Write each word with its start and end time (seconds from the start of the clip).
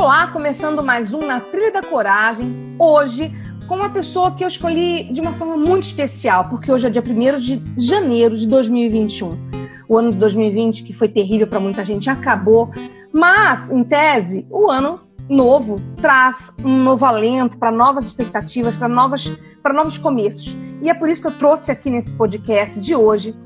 Olá, 0.00 0.28
começando 0.28 0.82
mais 0.82 1.12
um 1.12 1.26
Na 1.26 1.40
Trilha 1.40 1.70
da 1.70 1.82
Coragem. 1.82 2.74
Hoje, 2.78 3.30
com 3.68 3.76
uma 3.76 3.90
pessoa 3.90 4.30
que 4.30 4.42
eu 4.42 4.48
escolhi 4.48 5.12
de 5.12 5.20
uma 5.20 5.34
forma 5.34 5.58
muito 5.58 5.82
especial, 5.82 6.48
porque 6.48 6.72
hoje 6.72 6.86
é 6.86 6.90
dia 6.90 7.02
1 7.06 7.38
de 7.38 7.62
janeiro 7.76 8.34
de 8.34 8.48
2021. 8.48 9.38
O 9.86 9.98
ano 9.98 10.10
de 10.10 10.18
2020, 10.18 10.84
que 10.84 10.94
foi 10.94 11.06
terrível 11.06 11.46
para 11.46 11.60
muita 11.60 11.84
gente, 11.84 12.08
acabou. 12.08 12.70
Mas, 13.12 13.70
em 13.70 13.84
tese, 13.84 14.46
o 14.48 14.70
ano 14.70 15.02
novo 15.28 15.82
traz 16.00 16.54
um 16.64 16.82
novo 16.82 17.04
alento 17.04 17.58
para 17.58 17.70
novas 17.70 18.06
expectativas, 18.06 18.74
para 18.76 18.88
novas 18.88 19.30
para 19.62 19.74
novos 19.74 19.98
começos. 19.98 20.56
E 20.82 20.88
é 20.88 20.94
por 20.94 21.10
isso 21.10 21.20
que 21.20 21.28
eu 21.28 21.38
trouxe 21.38 21.70
aqui 21.70 21.90
nesse 21.90 22.14
podcast 22.14 22.80
de 22.80 22.96
hoje 22.96 23.36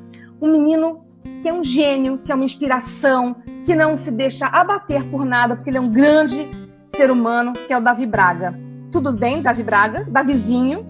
um 0.40 0.52
menino 0.52 1.03
que 1.42 1.48
é 1.48 1.52
um 1.52 1.62
gênio, 1.64 2.18
que 2.18 2.32
é 2.32 2.34
uma 2.34 2.44
inspiração, 2.44 3.36
que 3.64 3.74
não 3.74 3.96
se 3.96 4.10
deixa 4.10 4.46
abater 4.46 5.04
por 5.04 5.24
nada, 5.24 5.56
porque 5.56 5.70
ele 5.70 5.78
é 5.78 5.80
um 5.80 5.90
grande 5.90 6.48
ser 6.86 7.10
humano, 7.10 7.52
que 7.52 7.72
é 7.72 7.78
o 7.78 7.80
Davi 7.80 8.06
Braga. 8.06 8.58
Tudo 8.90 9.12
bem, 9.12 9.42
Davi 9.42 9.62
Braga? 9.62 10.06
Davizinho? 10.08 10.86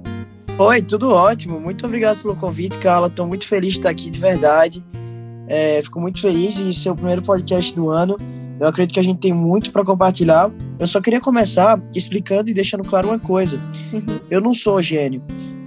Oi, 0.59 0.83
tudo 0.83 1.11
ótimo. 1.11 1.59
Muito 1.59 1.85
obrigado 1.85 2.21
pelo 2.23 2.37
convite, 2.37 2.79
Carla. 2.79 3.09
Estou 3.09 3.27
muito 3.27 3.47
feliz 3.47 3.73
de 3.73 3.79
estar 3.79 3.91
aqui 3.91 4.09
de 4.11 4.21
verdade. 4.21 4.85
É, 5.49 5.81
fico 5.83 6.01
muito 6.01 6.21
feliz 6.21 6.55
de 6.55 6.73
ser 6.75 6.91
o 6.91 6.95
primeiro 6.95 7.23
podcast 7.23 7.75
do 7.75 7.91
ano. 7.91 8.17
Eu 8.61 8.69
acredito 8.69 8.95
que 8.95 9.01
a 9.01 9.03
gente 9.03 9.19
tem 9.19 9.33
muito 9.33 9.73
para 9.73 9.85
compartilhar. 9.85 10.51
Eu 10.79 10.87
só 10.87 11.01
queria 11.01 11.21
começar 11.21 11.81
explicando 11.95 12.51
e 12.51 12.55
deixando 12.55 12.85
claro 12.85 13.09
uma 13.09 13.19
coisa. 13.19 13.59
Uhum. 13.93 14.21
Eu 14.31 14.41
não 14.41 14.55
sou 14.55 14.81
gênio. 14.81 15.23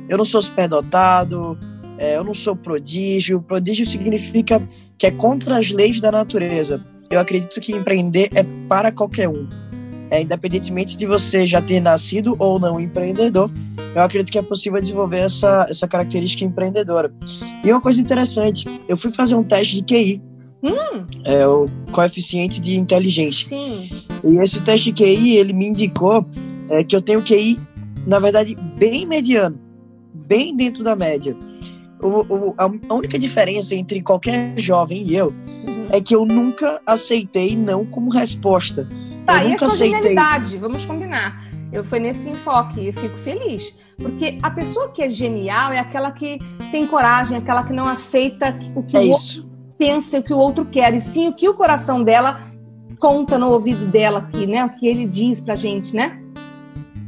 Eu 0.08 0.17
não 0.17 0.25
sou 0.25 0.41
superdotado. 0.41 1.58
É, 1.98 2.17
eu 2.17 2.23
não 2.23 2.34
sou 2.34 2.56
prodígio. 2.56 3.42
Prodígio 3.42 3.86
significa 3.86 4.62
que 4.98 5.08
é 5.08 5.12
contra 5.12 5.58
as 5.58 5.72
leis 5.72 6.00
da 6.00 6.12
natureza. 6.12 6.84
Eu 7.09 7.20
acredito 7.20 7.59
que 7.62 7.72
empreender 7.72 8.30
é 8.34 8.44
para 8.67 8.92
qualquer 8.92 9.30
um. 9.30 9.48
É, 10.09 10.22
independentemente 10.22 10.95
de 10.95 11.06
você 11.06 11.45
já 11.45 11.62
ter 11.62 11.81
nascido 11.81 12.36
ou 12.40 12.59
não 12.59 12.80
empreendedor, 12.80 13.50
eu 13.94 14.02
acredito 14.02 14.31
que 14.31 14.38
é 14.38 14.42
possível 14.42 14.80
desenvolver 14.80 15.20
essa, 15.20 15.66
essa 15.70 15.88
característica 15.88 16.45
empreendedora. 16.45 17.12
E 17.64 17.72
uma 17.72 17.81
coisa 17.81 18.00
interessante, 18.00 18.66
eu 18.88 18.95
fui 18.95 19.12
fazer 19.12 19.36
um 19.36 19.44
teste 19.44 19.81
de 19.81 19.84
QI, 19.84 20.22
hum. 20.64 21.06
é, 21.25 21.45
o 21.45 21.68
coeficiente 21.92 22.62
de 22.62 22.78
inteligência. 22.78 23.50
Sim. 23.50 23.90
E 24.23 24.38
esse 24.38 24.62
teste 24.62 24.94
de 24.94 25.03
QI, 25.03 25.36
ele 25.36 25.52
me 25.52 25.68
indicou 25.68 26.25
é, 26.70 26.86
que 26.86 26.95
eu 26.95 27.02
tenho 27.02 27.22
QI, 27.22 27.59
na 28.06 28.20
verdade, 28.20 28.56
bem 28.78 29.06
mediano, 29.06 29.59
bem 30.14 30.56
dentro 30.56 30.86
da 30.86 30.95
média 30.95 31.36
o, 32.02 32.50
o, 32.50 32.56
a 32.58 32.94
única 32.94 33.17
diferença 33.17 33.76
entre 33.76 34.02
qualquer 34.02 34.53
jovem 34.58 35.03
e 35.03 35.16
eu 35.16 35.28
uhum. 35.28 35.88
é 35.92 36.02
que 36.02 36.16
eu 36.16 36.26
nunca 36.26 36.81
aceitei 36.86 37.56
não 37.56 37.86
como 37.86 38.12
resposta. 38.12 38.88
Tá, 39.26 39.44
eu 39.44 39.52
e 39.52 39.53
a 39.56 39.58
sua 39.58 39.67
aceitei... 39.67 40.02
genialidade? 40.02 40.58
Vamos 40.58 40.86
combinar. 40.86 41.45
Eu 41.72 41.84
fui 41.84 42.00
nesse 42.00 42.30
enfoque 42.30 42.88
e 42.88 42.94
fico 42.94 43.18
feliz. 43.18 43.75
Porque 43.97 44.40
a 44.41 44.50
pessoa 44.50 44.90
que 44.90 45.02
é 45.02 45.09
genial 45.09 45.74
é 45.74 45.80
aquela 45.80 46.12
que 46.12 46.40
tem 46.72 46.88
coragem, 46.88 47.38
aquela 47.38 47.63
que 47.63 47.74
não 47.74 47.88
aceita 47.88 48.57
o 48.74 48.84
que 48.84 48.96
é 48.96 49.00
o 49.00 49.03
isso. 49.03 49.40
outro 49.40 49.57
pensa, 49.78 50.19
o 50.19 50.24
que 50.24 50.34
o 50.34 50.38
outro 50.38 50.66
quer, 50.66 50.94
e 50.94 51.00
sim 51.00 51.28
o 51.28 51.34
que 51.34 51.47
o 51.47 51.53
coração 51.53 52.03
dela 52.03 52.41
conta 53.00 53.38
no 53.38 53.50
ouvido 53.50 53.86
dela 53.86 54.19
aqui, 54.19 54.47
né? 54.47 54.66
O 54.66 54.69
que 54.69 54.88
ele 54.88 55.06
diz 55.06 55.40
pra 55.40 55.56
gente, 55.56 55.96
né? 55.96 56.19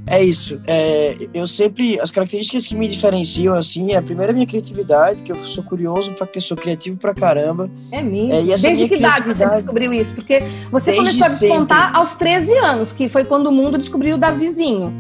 É 0.09 0.23
isso. 0.23 0.59
É, 0.65 1.15
eu 1.35 1.45
sempre. 1.45 1.99
As 1.99 2.09
características 2.09 2.65
que 2.65 2.73
me 2.73 2.87
diferenciam, 2.87 3.53
assim, 3.53 3.91
é 3.91 3.97
a 3.97 4.01
primeira 4.01 4.33
minha 4.33 4.45
criatividade, 4.47 5.21
que 5.21 5.31
eu 5.31 5.35
sou 5.45 5.63
curioso, 5.63 6.13
porque 6.13 6.41
sou 6.41 6.57
criativo 6.57 6.97
pra 6.97 7.13
caramba. 7.13 7.69
É 7.91 8.01
mesmo. 8.01 8.51
É, 8.51 8.57
Desde 8.57 8.87
que 8.87 8.95
idade 8.95 9.27
você 9.27 9.47
descobriu 9.47 9.93
isso? 9.93 10.15
Porque 10.15 10.41
você 10.71 10.95
começou 10.95 11.25
a 11.25 11.29
despontar 11.29 11.83
sempre. 11.83 11.97
aos 11.99 12.15
13 12.15 12.57
anos, 12.57 12.91
que 12.91 13.07
foi 13.07 13.23
quando 13.23 13.47
o 13.47 13.51
mundo 13.51 13.77
descobriu 13.77 14.15
o 14.15 14.17
Davizinho. 14.17 14.91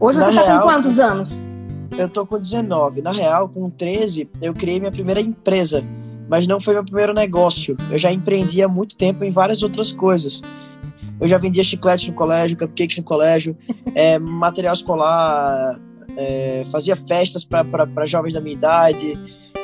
Hoje 0.00 0.18
Na 0.18 0.24
você 0.24 0.34
tá 0.34 0.44
real, 0.44 0.58
com 0.62 0.68
quantos 0.68 0.98
anos? 0.98 1.46
Eu 1.96 2.08
tô 2.08 2.26
com 2.26 2.36
19. 2.36 3.02
Na 3.02 3.12
real, 3.12 3.48
com 3.48 3.70
13, 3.70 4.28
eu 4.42 4.52
criei 4.52 4.80
minha 4.80 4.90
primeira 4.90 5.20
empresa. 5.20 5.84
Mas 6.28 6.48
não 6.48 6.60
foi 6.60 6.74
meu 6.74 6.84
primeiro 6.84 7.12
negócio. 7.12 7.76
Eu 7.90 7.98
já 7.98 8.10
empreendi 8.10 8.62
há 8.62 8.68
muito 8.68 8.96
tempo 8.96 9.22
em 9.22 9.30
várias 9.30 9.62
outras 9.62 9.92
coisas. 9.92 10.42
Eu 11.20 11.28
já 11.28 11.36
vendia 11.36 11.62
chicletes 11.62 12.08
no 12.08 12.14
colégio, 12.14 12.56
cupcakes 12.56 12.96
no 12.98 13.04
colégio, 13.04 13.56
é, 13.94 14.18
material 14.18 14.72
escolar, 14.72 15.78
é, 16.16 16.64
fazia 16.70 16.96
festas 16.96 17.44
para 17.44 18.06
jovens 18.06 18.32
da 18.32 18.40
minha 18.40 18.54
idade. 18.54 19.18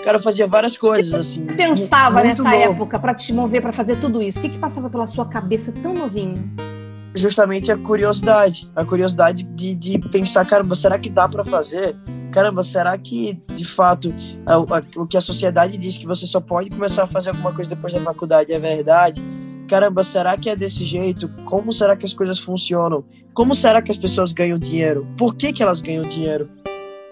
Cara, 0.05 0.19
eu 0.19 0.22
fazia 0.22 0.47
várias 0.47 0.77
coisas, 0.77 1.15
assim. 1.15 1.44
Você 1.44 1.53
pensava 1.55 2.22
nessa 2.22 2.44
novo. 2.44 2.55
época 2.55 2.99
para 2.99 3.15
te 3.15 3.33
mover 3.33 3.61
para 3.61 3.72
fazer 3.72 3.97
tudo 3.97 4.22
isso? 4.22 4.39
O 4.39 4.43
que, 4.43 4.50
que 4.50 4.59
passava 4.59 4.89
pela 4.89 5.06
sua 5.06 5.27
cabeça 5.27 5.72
tão 5.83 5.94
novinho? 5.94 6.49
Justamente 7.15 7.73
a 7.73 7.77
curiosidade. 7.77 8.71
A 8.77 8.84
curiosidade 8.84 9.43
de, 9.43 9.75
de 9.75 9.99
pensar, 9.99 10.47
caramba, 10.47 10.75
será 10.75 10.99
que 10.99 11.09
dá 11.09 11.28
para 11.28 11.44
fazer? 11.44 11.97
Caramba, 12.31 12.62
será 12.62 12.97
que, 12.99 13.43
de 13.55 13.65
fato, 13.65 14.15
a, 14.44 14.55
a, 14.55 14.83
o 14.97 15.06
que 15.06 15.17
a 15.17 15.21
sociedade 15.21 15.77
diz 15.78 15.97
que 15.97 16.06
você 16.06 16.27
só 16.27 16.41
pode 16.41 16.71
começar 16.71 17.05
a 17.05 17.06
fazer 17.06 17.31
alguma 17.31 17.53
coisa 17.53 17.71
depois 17.71 17.94
da 17.94 18.00
faculdade 18.00 18.53
é 18.53 18.59
verdade? 18.59 19.23
Caramba, 19.66 20.03
será 20.03 20.37
que 20.37 20.49
é 20.49 20.56
desse 20.56 20.87
jeito? 20.87 21.28
Como 21.44 21.72
será 21.72 21.97
que 21.97 22.06
as 22.06 22.15
coisas 22.15 22.38
funcionam? 22.38 23.04
Como 23.34 23.54
será 23.54 23.82
que 23.82 23.91
as 23.91 23.97
pessoas 23.97 24.32
ganham 24.32 24.59
dinheiro? 24.59 25.06
Por 25.16 25.34
que, 25.34 25.53
que 25.53 25.62
elas 25.62 25.81
ganham 25.81 26.04
dinheiro? 26.04 26.49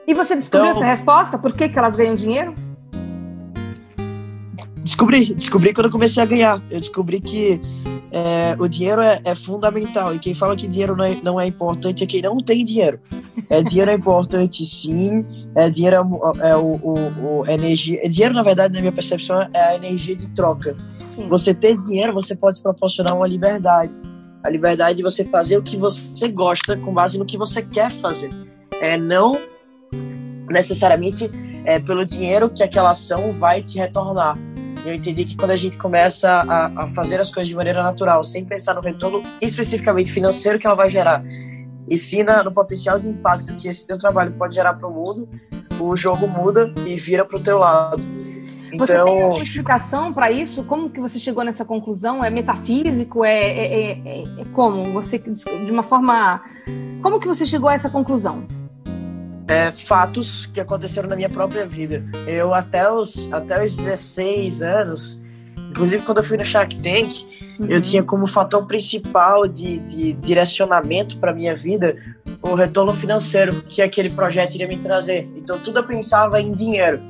E 0.06 0.14
você 0.14 0.34
descobriu 0.34 0.70
então, 0.70 0.82
essa 0.82 0.90
resposta? 0.90 1.38
Por 1.38 1.52
que, 1.52 1.68
que 1.68 1.78
elas 1.78 1.96
ganham 1.96 2.14
dinheiro? 2.14 2.54
Descobri, 4.82 5.34
descobri 5.34 5.72
quando 5.72 5.86
eu 5.86 5.92
comecei 5.92 6.22
a 6.22 6.26
ganhar. 6.26 6.62
Eu 6.70 6.78
descobri 6.78 7.20
que 7.20 7.60
é, 8.16 8.54
o 8.60 8.68
dinheiro 8.68 9.00
é, 9.00 9.20
é, 9.24 9.34
fundamental. 9.34 10.14
E 10.14 10.20
quem 10.20 10.34
fala 10.34 10.54
que 10.54 10.68
dinheiro 10.68 10.94
não 10.94 11.04
é, 11.04 11.18
não 11.20 11.40
é, 11.40 11.46
importante 11.46 12.04
é 12.04 12.06
quem 12.06 12.22
não 12.22 12.36
tem 12.38 12.64
dinheiro. 12.64 13.00
É, 13.50 13.60
dinheiro 13.60 13.90
é 13.90 13.94
importante, 13.94 14.64
sim. 14.64 15.26
É, 15.52 15.68
dinheiro 15.68 15.96
é, 16.40 16.50
é 16.50 16.56
o, 16.56 16.76
o, 16.76 17.40
o 17.40 17.46
energia. 17.48 17.98
É, 18.06 18.08
dinheiro, 18.08 18.32
na 18.32 18.42
verdade, 18.42 18.72
na 18.72 18.80
minha 18.80 18.92
percepção, 18.92 19.42
é 19.52 19.60
a 19.60 19.74
energia 19.74 20.14
de 20.14 20.28
troca. 20.28 20.76
Sim. 21.00 21.26
Você 21.28 21.52
ter 21.52 21.76
dinheiro, 21.76 22.14
você 22.14 22.36
pode 22.36 22.56
se 22.56 22.62
proporcionar 22.62 23.16
uma 23.16 23.26
liberdade. 23.26 23.92
A 24.44 24.48
liberdade 24.48 24.98
de 24.98 25.02
você 25.02 25.24
fazer 25.24 25.56
o 25.56 25.62
que 25.62 25.76
você 25.76 26.28
gosta 26.28 26.76
com 26.76 26.94
base 26.94 27.18
no 27.18 27.24
que 27.24 27.36
você 27.36 27.62
quer 27.62 27.90
fazer. 27.90 28.30
É 28.80 28.96
não 28.96 29.36
necessariamente 30.48 31.28
é, 31.64 31.80
pelo 31.80 32.06
dinheiro 32.06 32.48
que 32.48 32.62
aquela 32.62 32.92
ação 32.92 33.32
vai 33.32 33.60
te 33.60 33.76
retornar. 33.76 34.38
Eu 34.84 34.94
entendi 34.94 35.24
que 35.24 35.36
quando 35.36 35.52
a 35.52 35.56
gente 35.56 35.78
começa 35.78 36.30
a, 36.30 36.82
a 36.82 36.86
fazer 36.88 37.18
as 37.18 37.30
coisas 37.30 37.48
de 37.48 37.56
maneira 37.56 37.82
natural, 37.82 38.22
sem 38.22 38.44
pensar 38.44 38.74
no 38.74 38.82
retorno 38.82 39.22
especificamente 39.40 40.12
financeiro 40.12 40.58
que 40.58 40.66
ela 40.66 40.76
vai 40.76 40.90
gerar, 40.90 41.24
e 41.88 41.96
sim 41.96 42.22
na, 42.22 42.44
no 42.44 42.52
potencial 42.52 42.98
de 42.98 43.08
impacto 43.08 43.54
que 43.56 43.66
esse 43.66 43.86
teu 43.86 43.98
trabalho 43.98 44.32
pode 44.32 44.54
gerar 44.54 44.74
para 44.74 44.86
o 44.86 44.92
mundo, 44.92 45.28
o 45.80 45.96
jogo 45.96 46.26
muda 46.26 46.72
e 46.86 46.96
vira 46.96 47.24
para 47.24 47.38
o 47.38 47.40
teu 47.40 47.58
lado. 47.58 48.02
Você 48.78 48.94
então... 48.94 49.04
tem 49.04 49.24
uma 49.24 49.38
explicação 49.38 50.12
para 50.12 50.30
isso? 50.30 50.64
Como 50.64 50.90
que 50.90 51.00
você 51.00 51.18
chegou 51.18 51.44
nessa 51.44 51.64
conclusão? 51.64 52.24
É 52.24 52.30
metafísico? 52.30 53.24
É, 53.24 53.32
é, 53.32 53.92
é, 53.92 54.22
é, 54.40 54.44
como? 54.52 54.92
Você, 54.92 55.18
de 55.18 55.70
uma 55.70 55.82
forma... 55.82 56.42
Como 57.00 57.20
que 57.20 57.26
você 57.26 57.46
chegou 57.46 57.68
a 57.68 57.74
essa 57.74 57.88
conclusão? 57.88 58.46
É, 59.46 59.70
fatos 59.70 60.46
que 60.46 60.60
aconteceram 60.60 61.08
na 61.08 61.16
minha 61.16 61.28
própria 61.28 61.66
vida. 61.66 62.02
Eu, 62.26 62.54
até 62.54 62.90
os, 62.90 63.30
até 63.32 63.62
os 63.62 63.76
16 63.76 64.62
anos, 64.62 65.20
inclusive 65.70 66.02
quando 66.04 66.18
eu 66.18 66.24
fui 66.24 66.38
no 66.38 66.44
Shark 66.44 66.76
Tank, 66.76 67.26
uhum. 67.58 67.66
eu 67.68 67.80
tinha 67.80 68.02
como 68.02 68.26
fator 68.26 68.66
principal 68.66 69.46
de, 69.46 69.78
de 69.80 70.12
direcionamento 70.14 71.18
para 71.18 71.32
minha 71.32 71.54
vida 71.54 71.96
o 72.40 72.54
retorno 72.54 72.92
financeiro 72.92 73.62
que 73.62 73.80
aquele 73.80 74.10
projeto 74.10 74.54
iria 74.54 74.68
me 74.68 74.76
trazer. 74.76 75.28
Então, 75.36 75.58
tudo 75.58 75.78
eu 75.78 75.84
pensava 75.84 76.40
em 76.40 76.52
dinheiro. 76.52 77.00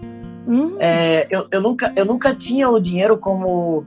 Uhum. 0.46 0.76
É, 0.78 1.26
eu, 1.30 1.46
eu, 1.50 1.60
nunca, 1.60 1.92
eu 1.96 2.04
nunca 2.04 2.34
tinha 2.34 2.68
o 2.68 2.78
dinheiro 2.78 3.16
como. 3.16 3.84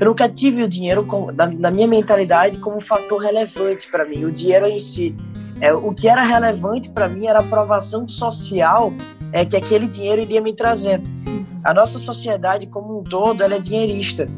Eu 0.00 0.06
nunca 0.06 0.28
tive 0.28 0.62
o 0.62 0.68
dinheiro 0.68 1.04
como, 1.04 1.30
na, 1.30 1.46
na 1.46 1.70
minha 1.70 1.86
mentalidade 1.86 2.58
como 2.58 2.78
um 2.78 2.80
fator 2.80 3.20
relevante 3.20 3.88
para 3.88 4.04
mim, 4.04 4.24
o 4.24 4.32
dinheiro 4.32 4.66
em 4.66 4.78
si. 4.78 5.14
É, 5.64 5.72
o 5.72 5.94
que 5.94 6.06
era 6.06 6.22
relevante 6.22 6.90
para 6.90 7.08
mim 7.08 7.26
era 7.26 7.38
a 7.38 7.42
aprovação 7.42 8.06
social 8.06 8.92
é, 9.32 9.46
que 9.46 9.56
aquele 9.56 9.86
dinheiro 9.86 10.20
iria 10.20 10.38
me 10.38 10.52
trazer. 10.52 11.00
A 11.64 11.72
nossa 11.72 11.98
sociedade 11.98 12.66
como 12.66 13.00
um 13.00 13.02
todo, 13.02 13.42
ela 13.42 13.54
é 13.54 13.58
dinheirista. 13.58 14.28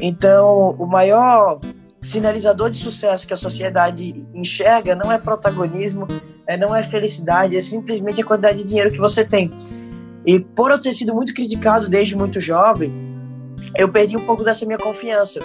Então, 0.00 0.70
o 0.76 0.84
maior 0.84 1.60
sinalizador 2.02 2.70
de 2.70 2.78
sucesso 2.78 3.24
que 3.24 3.32
a 3.32 3.36
sociedade 3.36 4.26
enxerga 4.34 4.96
não 4.96 5.12
é 5.12 5.16
protagonismo, 5.16 6.08
é, 6.44 6.56
não 6.56 6.74
é 6.74 6.82
felicidade, 6.82 7.56
é 7.56 7.60
simplesmente 7.60 8.20
a 8.20 8.24
quantidade 8.24 8.58
de 8.58 8.64
dinheiro 8.64 8.90
que 8.90 8.98
você 8.98 9.24
tem. 9.24 9.52
E 10.26 10.40
por 10.40 10.72
eu 10.72 10.78
ter 10.80 10.92
sido 10.92 11.14
muito 11.14 11.32
criticado 11.32 11.88
desde 11.88 12.16
muito 12.16 12.40
jovem, 12.40 12.92
eu 13.76 13.88
perdi 13.92 14.16
um 14.16 14.26
pouco 14.26 14.42
dessa 14.42 14.66
minha 14.66 14.78
confiança. 14.78 15.38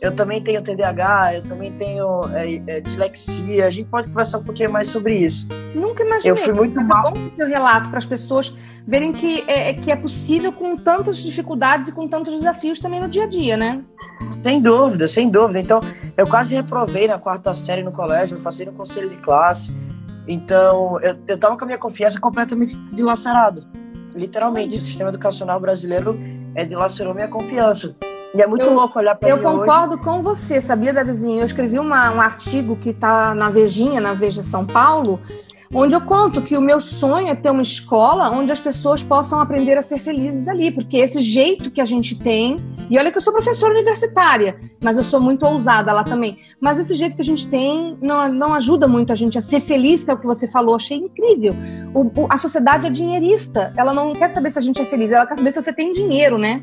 Eu 0.00 0.14
também 0.14 0.40
tenho 0.40 0.62
TDAH, 0.62 1.34
eu 1.34 1.42
também 1.42 1.72
tenho 1.72 2.22
é, 2.32 2.62
é, 2.68 2.80
dislexia. 2.80 3.66
A 3.66 3.70
gente 3.70 3.88
pode 3.88 4.06
conversar 4.06 4.38
um 4.38 4.44
pouquinho 4.44 4.70
mais 4.70 4.88
sobre 4.88 5.16
isso. 5.16 5.48
Nunca 5.74 6.04
imaginei. 6.04 6.30
Eu 6.30 6.36
fui 6.36 6.52
muito 6.52 6.76
Mas 6.76 6.86
mal. 6.86 7.08
É 7.08 7.10
bom 7.10 7.28
seu 7.28 7.48
relato 7.48 7.90
para 7.90 7.98
as 7.98 8.06
pessoas 8.06 8.54
verem 8.86 9.12
que 9.12 9.42
é, 9.48 9.70
é, 9.70 9.74
que 9.74 9.90
é 9.90 9.96
possível 9.96 10.52
com 10.52 10.76
tantas 10.76 11.18
dificuldades 11.18 11.88
e 11.88 11.92
com 11.92 12.06
tantos 12.06 12.32
desafios 12.32 12.78
também 12.78 13.00
no 13.00 13.08
dia 13.08 13.24
a 13.24 13.26
dia, 13.26 13.56
né? 13.56 13.82
Sem 14.42 14.60
dúvida, 14.60 15.08
sem 15.08 15.28
dúvida. 15.28 15.58
Então, 15.58 15.80
eu 16.16 16.28
quase 16.28 16.54
reprovei 16.54 17.08
na 17.08 17.18
quarta 17.18 17.52
série 17.52 17.82
no 17.82 17.90
colégio, 17.90 18.38
passei 18.38 18.66
no 18.66 18.72
conselho 18.72 19.10
de 19.10 19.16
classe. 19.16 19.74
Então, 20.28 21.00
eu, 21.00 21.16
eu 21.26 21.38
tava 21.38 21.56
com 21.56 21.64
a 21.64 21.66
minha 21.66 21.78
confiança 21.78 22.20
completamente 22.20 22.76
dilacerada. 22.90 23.62
Literalmente, 24.14 24.78
o 24.78 24.82
sistema 24.82 25.10
educacional 25.10 25.58
brasileiro 25.58 26.16
é, 26.54 26.64
dilacerou 26.64 27.14
minha 27.14 27.28
confiança. 27.28 27.96
E 28.34 28.42
é 28.42 28.46
muito 28.46 28.64
Eu- 28.66 28.74
louco 28.74 28.98
olhar 28.98 29.14
para 29.14 29.28
Eu 29.28 29.38
mim 29.38 29.44
hoje. 29.44 29.56
concordo 29.58 29.98
com 29.98 30.20
você, 30.22 30.60
sabia, 30.60 30.92
Davizinho? 30.92 31.40
Eu 31.40 31.46
escrevi 31.46 31.78
uma- 31.78 32.10
um 32.12 32.20
artigo 32.20 32.76
que 32.76 32.90
está 32.90 33.34
na 33.34 33.48
Vejinha, 33.48 34.00
na 34.00 34.12
Veja 34.12 34.42
São 34.42 34.66
Paulo, 34.66 35.18
onde 35.74 35.94
eu 35.94 36.00
conto 36.00 36.40
que 36.42 36.56
o 36.56 36.60
meu 36.60 36.80
sonho 36.80 37.28
é 37.28 37.34
ter 37.34 37.50
uma 37.50 37.62
escola 37.62 38.30
onde 38.30 38.52
as 38.52 38.60
pessoas 38.60 39.02
possam 39.02 39.40
aprender 39.40 39.76
a 39.78 39.82
ser 39.82 39.98
felizes 39.98 40.46
ali, 40.46 40.70
porque 40.70 40.98
esse 40.98 41.20
jeito 41.20 41.70
que 41.70 41.80
a 41.80 41.84
gente 41.84 42.14
tem, 42.14 42.58
e 42.88 42.98
olha 42.98 43.10
que 43.10 43.18
eu 43.18 43.22
sou 43.22 43.32
professora 43.32 43.72
universitária, 43.74 44.58
mas 44.82 44.96
eu 44.98 45.02
sou 45.02 45.20
muito 45.20 45.44
ousada 45.46 45.92
lá 45.92 46.04
também, 46.04 46.38
mas 46.60 46.78
esse 46.78 46.94
jeito 46.94 47.16
que 47.16 47.22
a 47.22 47.24
gente 47.24 47.48
tem 47.48 47.98
não, 48.00 48.28
não 48.32 48.54
ajuda 48.54 48.86
muito 48.86 49.12
a 49.12 49.16
gente 49.16 49.36
a 49.36 49.42
ser 49.42 49.60
feliz, 49.60 50.04
que 50.04 50.10
é 50.10 50.14
o 50.14 50.18
que 50.18 50.26
você 50.26 50.46
falou, 50.48 50.74
achei 50.74 50.96
incrível. 50.98 51.54
O- 51.94 52.22
o- 52.22 52.26
a 52.30 52.38
sociedade 52.38 52.86
é 52.86 52.90
dinheirista, 52.90 53.72
ela 53.76 53.92
não 53.92 54.12
quer 54.14 54.28
saber 54.28 54.50
se 54.50 54.58
a 54.58 54.62
gente 54.62 54.80
é 54.80 54.84
feliz, 54.86 55.12
ela 55.12 55.26
quer 55.26 55.36
saber 55.36 55.50
se 55.50 55.60
você 55.60 55.72
tem 55.72 55.92
dinheiro, 55.92 56.38
né? 56.38 56.62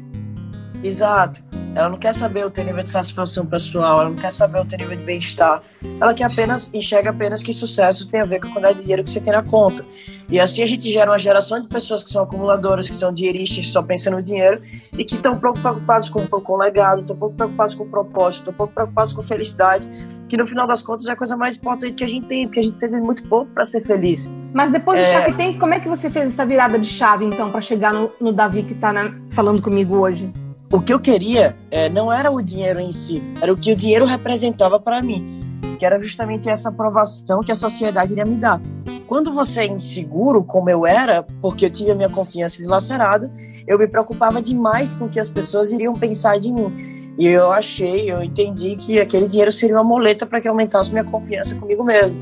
Exato. 0.83 1.41
Ela 1.75 1.89
não 1.89 1.97
quer 1.97 2.13
saber 2.13 2.45
o 2.45 2.49
teu 2.49 2.63
nível 2.63 2.81
de 2.81 2.89
satisfação 2.89 3.45
pessoal, 3.45 3.99
ela 3.99 4.09
não 4.09 4.15
quer 4.15 4.31
saber 4.31 4.59
o 4.61 4.65
teu 4.65 4.77
nível 4.77 4.95
de 4.95 5.03
bem-estar. 5.03 5.61
Ela 5.99 6.13
quer 6.13 6.23
apenas, 6.23 6.73
enxerga 6.73 7.09
apenas 7.09 7.43
que 7.43 7.51
sucesso 7.53 8.07
tem 8.07 8.21
a 8.21 8.25
ver 8.25 8.39
com 8.39 8.47
a 8.47 8.51
quantidade 8.51 8.75
de 8.77 8.81
dinheiro 8.83 9.03
que 9.03 9.09
você 9.11 9.19
tem 9.19 9.33
na 9.33 9.43
conta. 9.43 9.85
E 10.29 10.39
assim 10.39 10.63
a 10.63 10.65
gente 10.65 10.89
gera 10.89 11.11
uma 11.11 11.17
geração 11.17 11.59
de 11.61 11.67
pessoas 11.67 12.01
que 12.01 12.09
são 12.09 12.23
acumuladoras, 12.23 12.89
que 12.89 12.95
são 12.95 13.11
dinheiristas, 13.11 13.65
que 13.65 13.71
só 13.71 13.83
pensam 13.83 14.13
no 14.13 14.21
dinheiro 14.23 14.61
e 14.97 15.03
que 15.03 15.15
estão 15.15 15.37
pouco 15.37 15.59
preocupados 15.59 16.07
com, 16.07 16.25
com 16.25 16.53
o 16.53 16.57
legado, 16.57 17.01
estão 17.01 17.15
pouco 17.15 17.35
preocupados 17.35 17.75
com 17.75 17.83
o 17.83 17.87
propósito, 17.87 18.39
estão 18.39 18.53
pouco 18.53 18.73
preocupados 18.73 19.11
com 19.11 19.21
felicidade, 19.21 19.85
que 20.29 20.37
no 20.37 20.47
final 20.47 20.65
das 20.65 20.81
contas 20.81 21.07
é 21.07 21.11
a 21.11 21.15
coisa 21.17 21.35
mais 21.35 21.57
importante 21.57 21.93
que 21.95 22.03
a 22.05 22.07
gente 22.07 22.25
tem, 22.25 22.47
porque 22.47 22.61
a 22.61 22.63
gente 22.63 22.77
precisa 22.77 23.01
muito 23.01 23.23
pouco 23.27 23.51
para 23.51 23.65
ser 23.65 23.81
feliz. 23.81 24.31
Mas 24.53 24.71
depois 24.71 24.97
do 25.01 25.05
É. 25.05 25.11
Shark 25.11 25.35
Tank, 25.37 25.59
como 25.59 25.73
é 25.73 25.79
que 25.81 25.89
você 25.89 26.09
fez 26.09 26.27
essa 26.29 26.45
virada 26.45 26.79
de 26.79 26.87
chave, 26.87 27.25
então, 27.25 27.51
para 27.51 27.59
chegar 27.59 27.93
no, 27.93 28.09
no 28.19 28.31
Davi 28.31 28.63
que 28.63 28.73
tá 28.73 28.93
na- 28.93 29.13
falando 29.31 29.61
comigo 29.61 29.97
hoje? 29.97 30.31
O 30.71 30.81
que 30.81 30.93
eu 30.93 30.99
queria 30.99 31.55
é, 31.69 31.89
não 31.89 32.11
era 32.11 32.31
o 32.31 32.41
dinheiro 32.41 32.79
em 32.79 32.91
si, 32.91 33.21
era 33.41 33.51
o 33.51 33.57
que 33.57 33.71
o 33.71 33.75
dinheiro 33.75 34.05
representava 34.05 34.79
para 34.79 35.01
mim, 35.01 35.61
que 35.77 35.85
era 35.85 35.99
justamente 35.99 36.49
essa 36.49 36.69
aprovação 36.69 37.41
que 37.41 37.51
a 37.51 37.55
sociedade 37.55 38.13
iria 38.13 38.25
me 38.25 38.37
dar. 38.37 38.61
Quando 39.07 39.31
você 39.31 39.61
é 39.61 39.67
inseguro, 39.67 40.43
como 40.43 40.69
eu 40.69 40.85
era, 40.85 41.23
porque 41.41 41.65
eu 41.65 41.69
tive 41.69 41.91
a 41.91 41.95
minha 41.95 42.09
confiança 42.09 42.61
dilacerada, 42.61 43.31
eu 43.67 43.77
me 43.77 43.87
preocupava 43.87 44.41
demais 44.41 44.95
com 44.95 45.05
o 45.05 45.09
que 45.09 45.19
as 45.19 45.29
pessoas 45.29 45.71
iriam 45.71 45.93
pensar 45.93 46.39
de 46.39 46.51
mim. 46.51 46.73
E 47.17 47.27
eu 47.27 47.51
achei, 47.51 48.11
eu 48.11 48.23
entendi 48.23 48.75
que 48.75 48.99
aquele 48.99 49.27
dinheiro 49.27 49.51
seria 49.51 49.75
uma 49.75 49.83
moleta 49.83 50.25
para 50.25 50.41
que 50.41 50.47
aumentasse 50.47 50.91
minha 50.91 51.03
confiança 51.03 51.55
comigo 51.55 51.83
mesmo. 51.83 52.15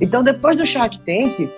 Então, 0.00 0.22
depois 0.22 0.56
do 0.56 0.64
Shark 0.64 0.98
Tank, 1.00 1.48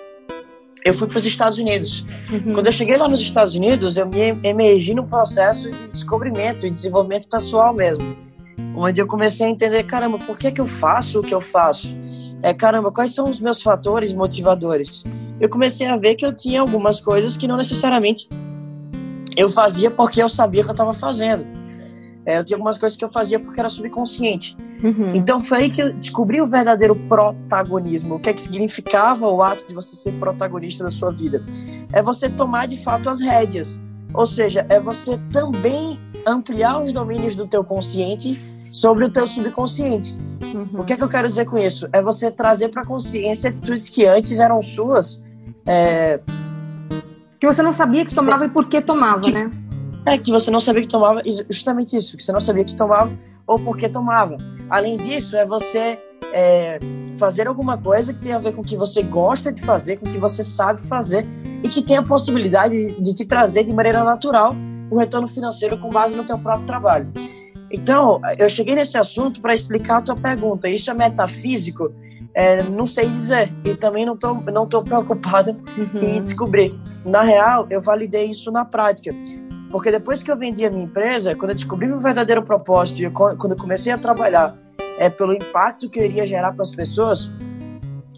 eu 0.87 0.93
fui 0.93 1.07
para 1.07 1.17
os 1.17 1.25
Estados 1.25 1.59
Unidos. 1.59 2.05
Uhum. 2.31 2.53
Quando 2.53 2.67
eu 2.67 2.71
cheguei 2.71 2.97
lá 2.97 3.07
nos 3.07 3.19
Estados 3.21 3.55
Unidos, 3.55 3.97
eu 3.97 4.07
me 4.07 4.37
emergi 4.43 4.93
num 4.93 5.05
processo 5.05 5.69
de 5.69 5.91
descobrimento 5.91 6.65
e 6.65 6.69
desenvolvimento 6.69 7.27
pessoal 7.27 7.73
mesmo. 7.73 8.15
Onde 8.75 9.01
eu 9.01 9.07
comecei 9.07 9.47
a 9.47 9.49
entender, 9.49 9.83
caramba, 9.83 10.17
por 10.19 10.37
que, 10.37 10.51
que 10.51 10.61
eu 10.61 10.67
faço 10.67 11.19
o 11.19 11.23
que 11.23 11.33
eu 11.33 11.41
faço? 11.41 11.95
É, 12.41 12.53
caramba, 12.53 12.91
quais 12.91 13.13
são 13.13 13.29
os 13.29 13.41
meus 13.41 13.61
fatores 13.61 14.13
motivadores? 14.13 15.03
Eu 15.39 15.49
comecei 15.49 15.87
a 15.87 15.97
ver 15.97 16.15
que 16.15 16.25
eu 16.25 16.33
tinha 16.33 16.61
algumas 16.61 16.99
coisas 16.99 17.35
que 17.35 17.47
não 17.47 17.57
necessariamente 17.57 18.29
eu 19.35 19.49
fazia 19.49 19.91
porque 19.91 20.21
eu 20.21 20.29
sabia 20.29 20.63
que 20.63 20.69
eu 20.69 20.73
estava 20.73 20.93
fazendo. 20.93 21.45
É, 22.27 22.37
eu 22.37 22.43
tinha 22.43 22.57
algumas 22.57 22.77
coisas 22.77 22.97
que 22.97 23.05
eu 23.05 23.09
fazia 23.09 23.39
porque 23.39 23.57
era 23.57 23.69
subconsciente. 23.69 24.57
Uhum. 24.83 25.13
Então 25.15 25.39
foi 25.39 25.59
aí 25.59 25.69
que 25.69 25.81
eu 25.81 25.93
descobri 25.93 26.41
o 26.41 26.45
verdadeiro 26.45 26.93
protagonismo. 27.07 28.15
O 28.15 28.19
que 28.19 28.29
é 28.29 28.33
que 28.33 28.41
significava 28.41 29.25
o 29.29 29.41
ato 29.41 29.65
de 29.65 29.73
você 29.73 29.95
ser 29.95 30.11
protagonista 30.19 30.83
da 30.83 30.89
sua 30.91 31.09
vida? 31.09 31.41
É 31.93 32.03
você 32.03 32.27
tomar 32.27 32.67
de 32.67 32.75
fato 32.83 33.09
as 33.09 33.21
rédeas. 33.21 33.79
Ou 34.13 34.25
seja, 34.25 34.65
é 34.69 34.77
você 34.77 35.17
também 35.31 35.97
ampliar 36.25 36.83
os 36.83 36.91
domínios 36.91 37.33
do 37.33 37.47
teu 37.47 37.63
consciente 37.63 38.37
sobre 38.73 39.05
o 39.05 39.09
teu 39.09 39.25
subconsciente. 39.25 40.17
Uhum. 40.43 40.81
O 40.81 40.83
que 40.83 40.91
é 40.91 40.97
que 40.97 41.03
eu 41.03 41.07
quero 41.09 41.29
dizer 41.29 41.45
com 41.45 41.57
isso? 41.57 41.87
É 41.93 42.01
você 42.01 42.29
trazer 42.29 42.67
para 42.67 42.81
a 42.81 42.85
consciência 42.85 43.49
atitudes 43.49 43.87
que 43.87 44.05
antes 44.05 44.41
eram 44.41 44.61
suas, 44.61 45.23
é, 45.65 46.19
Que 47.39 47.47
você 47.47 47.61
não 47.61 47.71
sabia 47.71 48.03
que 48.03 48.13
tomava 48.13 48.45
e 48.45 48.49
por 48.49 48.67
que 48.67 48.81
tomava, 48.81 49.21
Que- 49.21 49.31
né? 49.31 49.49
É 50.13 50.17
que 50.17 50.31
você 50.31 50.49
não 50.51 50.59
sabia 50.59 50.81
que 50.81 50.87
tomava, 50.87 51.21
justamente 51.49 51.95
isso, 51.95 52.15
que 52.17 52.23
você 52.23 52.31
não 52.31 52.41
sabia 52.41 52.63
que 52.63 52.75
tomava 52.75 53.11
ou 53.45 53.59
por 53.59 53.77
que 53.77 53.87
tomava. 53.89 54.37
Além 54.69 54.97
disso, 54.97 55.37
é 55.37 55.45
você 55.45 55.97
é, 56.33 56.79
fazer 57.17 57.47
alguma 57.47 57.77
coisa 57.77 58.13
que 58.13 58.19
tem 58.21 58.33
a 58.33 58.39
ver 58.39 58.53
com 58.53 58.61
o 58.61 58.63
que 58.63 58.75
você 58.75 59.01
gosta 59.01 59.51
de 59.51 59.61
fazer, 59.61 59.97
com 59.97 60.05
o 60.05 60.09
que 60.09 60.17
você 60.17 60.43
sabe 60.43 60.81
fazer 60.81 61.25
e 61.63 61.69
que 61.69 61.81
tem 61.81 61.97
a 61.97 62.03
possibilidade 62.03 62.73
de, 62.73 63.01
de 63.01 63.13
te 63.13 63.25
trazer 63.25 63.63
de 63.63 63.73
maneira 63.73 64.03
natural 64.03 64.53
o 64.89 64.97
retorno 64.97 65.27
financeiro 65.27 65.77
com 65.77 65.89
base 65.89 66.15
no 66.15 66.23
teu 66.23 66.37
próprio 66.37 66.65
trabalho. 66.65 67.07
Então, 67.71 68.21
eu 68.37 68.49
cheguei 68.49 68.75
nesse 68.75 68.97
assunto 68.97 69.41
para 69.41 69.53
explicar 69.53 69.97
a 69.97 70.01
tua 70.01 70.15
pergunta. 70.15 70.69
Isso 70.69 70.89
é 70.89 70.93
metafísico? 70.93 71.91
É, 72.33 72.63
não 72.63 72.85
sei 72.85 73.07
dizer. 73.07 73.53
E 73.65 73.75
também 73.75 74.05
não 74.05 74.13
estou 74.13 74.35
não 74.35 74.65
tô 74.67 74.83
preocupado 74.83 75.57
e 75.77 75.81
Uhum. 75.81 76.19
descobrir. 76.19 76.69
Na 77.05 77.23
real, 77.23 77.67
eu 77.69 77.81
validei 77.81 78.25
isso 78.25 78.51
na 78.51 78.63
prática. 78.63 79.13
Porque 79.69 79.91
depois 79.91 80.23
que 80.23 80.31
eu 80.31 80.37
vendi 80.37 80.65
a 80.65 80.69
minha 80.69 80.83
empresa, 80.83 81.35
quando 81.35 81.51
eu 81.51 81.55
descobri 81.55 81.87
meu 81.87 81.99
verdadeiro 81.99 82.41
propósito, 82.41 83.01
e 83.01 83.09
quando 83.09 83.51
eu 83.51 83.57
comecei 83.57 83.91
a 83.91 83.97
trabalhar 83.97 84.57
é, 84.97 85.09
pelo 85.09 85.33
impacto 85.33 85.89
que 85.89 85.99
eu 85.99 86.05
iria 86.05 86.25
gerar 86.25 86.53
para 86.53 86.61
as 86.61 86.71
pessoas, 86.71 87.31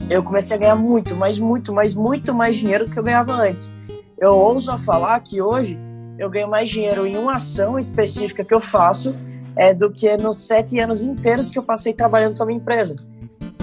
eu 0.10 0.24
comecei 0.24 0.56
a 0.56 0.60
ganhar 0.60 0.76
muito, 0.76 1.16
mas 1.16 1.40
muito, 1.40 1.74
mas 1.74 1.94
muito 1.94 2.34
mais 2.34 2.56
dinheiro 2.56 2.86
do 2.86 2.92
que 2.92 3.00
eu 3.00 3.04
ganhava 3.04 3.34
antes. 3.34 3.74
Eu 4.18 4.34
ouso 4.34 4.78
falar 4.78 5.20
que 5.22 5.42
hoje 5.42 5.78
eu 6.18 6.30
ganho 6.30 6.50
mais 6.50 6.70
dinheiro 6.70 7.08
em 7.08 7.18
uma 7.18 7.36
ação 7.36 7.78
específica 7.78 8.44
que 8.44 8.54
eu 8.54 8.60
faço 8.60 9.16
é, 9.56 9.74
do 9.74 9.90
que 9.92 10.18
nos 10.18 10.36
sete 10.38 10.80
anos 10.80 11.04
inteiros 11.04 11.50
que 11.50 11.58
eu 11.58 11.64
passei 11.64 11.94
trabalhando 11.94 12.36
com 12.36 12.44
a 12.44 12.46
minha 12.46 12.58
empresa. 12.58 12.96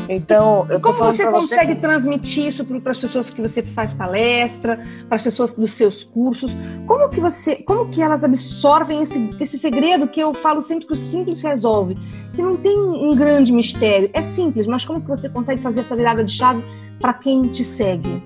Então, 0.09 0.67
eu 0.69 0.79
tô 0.79 0.87
Como 0.87 0.99
falando 0.99 1.15
você 1.15 1.23
para 1.23 1.33
você 1.33 1.57
consegue 1.57 1.75
transmitir 1.77 2.47
isso 2.47 2.65
para 2.65 2.91
as 2.91 2.99
pessoas 2.99 3.31
que 3.31 3.41
você 3.41 3.63
faz 3.63 3.93
palestra, 3.93 4.79
para 5.09 5.17
as 5.17 5.23
pessoas 5.23 5.55
dos 5.55 5.73
seus 5.73 6.05
cursos? 6.05 6.53
Como 6.87 7.09
que 7.09 7.21
você, 7.21 7.57
como 7.57 7.89
que 7.89 8.01
elas 8.01 8.23
absorvem 8.23 9.03
esse, 9.03 9.31
esse 9.41 9.59
segredo 9.59 10.07
que 10.07 10.21
eu 10.21 10.33
falo 10.33 10.63
sempre 10.63 10.87
que 10.87 10.93
o 10.93 10.97
simples 10.97 11.43
resolve, 11.43 11.97
que 12.35 12.43
não 12.43 12.57
tem 12.57 12.79
um 12.79 13.15
grande 13.17 13.53
mistério, 13.53 14.09
é 14.13 14.23
simples, 14.23 14.67
mas 14.67 14.85
como 14.85 15.01
que 15.01 15.09
você 15.09 15.29
consegue 15.29 15.61
fazer 15.61 15.81
essa 15.81 15.97
virada 15.97 16.23
de 16.23 16.33
chave 16.33 16.63
para 17.01 17.13
quem 17.13 17.43
te 17.43 17.65
segue? 17.65 18.23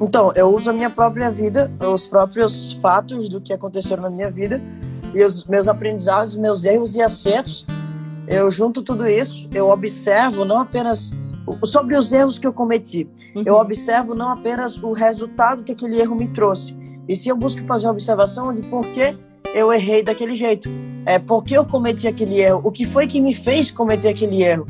Então, 0.00 0.32
eu 0.34 0.48
uso 0.48 0.70
a 0.70 0.72
minha 0.72 0.88
própria 0.88 1.30
vida, 1.30 1.70
os 1.78 2.06
próprios 2.06 2.72
fatos 2.74 3.28
do 3.28 3.40
que 3.40 3.52
aconteceram 3.52 4.02
na 4.02 4.10
minha 4.10 4.30
vida 4.30 4.60
e 5.14 5.22
os 5.22 5.44
meus 5.44 5.68
aprendizados, 5.68 6.36
meus 6.36 6.64
erros 6.64 6.96
e 6.96 7.02
acertos. 7.02 7.66
Eu 8.30 8.48
junto 8.48 8.80
tudo 8.80 9.08
isso, 9.08 9.48
eu 9.52 9.68
observo 9.68 10.44
não 10.44 10.60
apenas 10.60 11.10
sobre 11.64 11.98
os 11.98 12.12
erros 12.12 12.38
que 12.38 12.46
eu 12.46 12.52
cometi, 12.52 13.08
eu 13.44 13.56
observo 13.56 14.14
não 14.14 14.28
apenas 14.28 14.80
o 14.80 14.92
resultado 14.92 15.64
que 15.64 15.72
aquele 15.72 16.00
erro 16.00 16.14
me 16.14 16.28
trouxe, 16.28 16.76
e 17.08 17.16
sim 17.16 17.30
eu 17.30 17.36
busco 17.36 17.60
fazer 17.66 17.88
uma 17.88 17.92
observação 17.94 18.52
de 18.52 18.62
por 18.62 18.86
que 18.88 19.16
eu 19.52 19.72
errei 19.72 20.04
daquele 20.04 20.36
jeito, 20.36 20.70
é 21.04 21.18
por 21.18 21.42
que 21.42 21.54
eu 21.54 21.66
cometi 21.66 22.06
aquele 22.06 22.40
erro, 22.40 22.60
o 22.62 22.70
que 22.70 22.84
foi 22.84 23.08
que 23.08 23.20
me 23.20 23.34
fez 23.34 23.68
cometer 23.68 24.10
aquele 24.10 24.44
erro. 24.44 24.64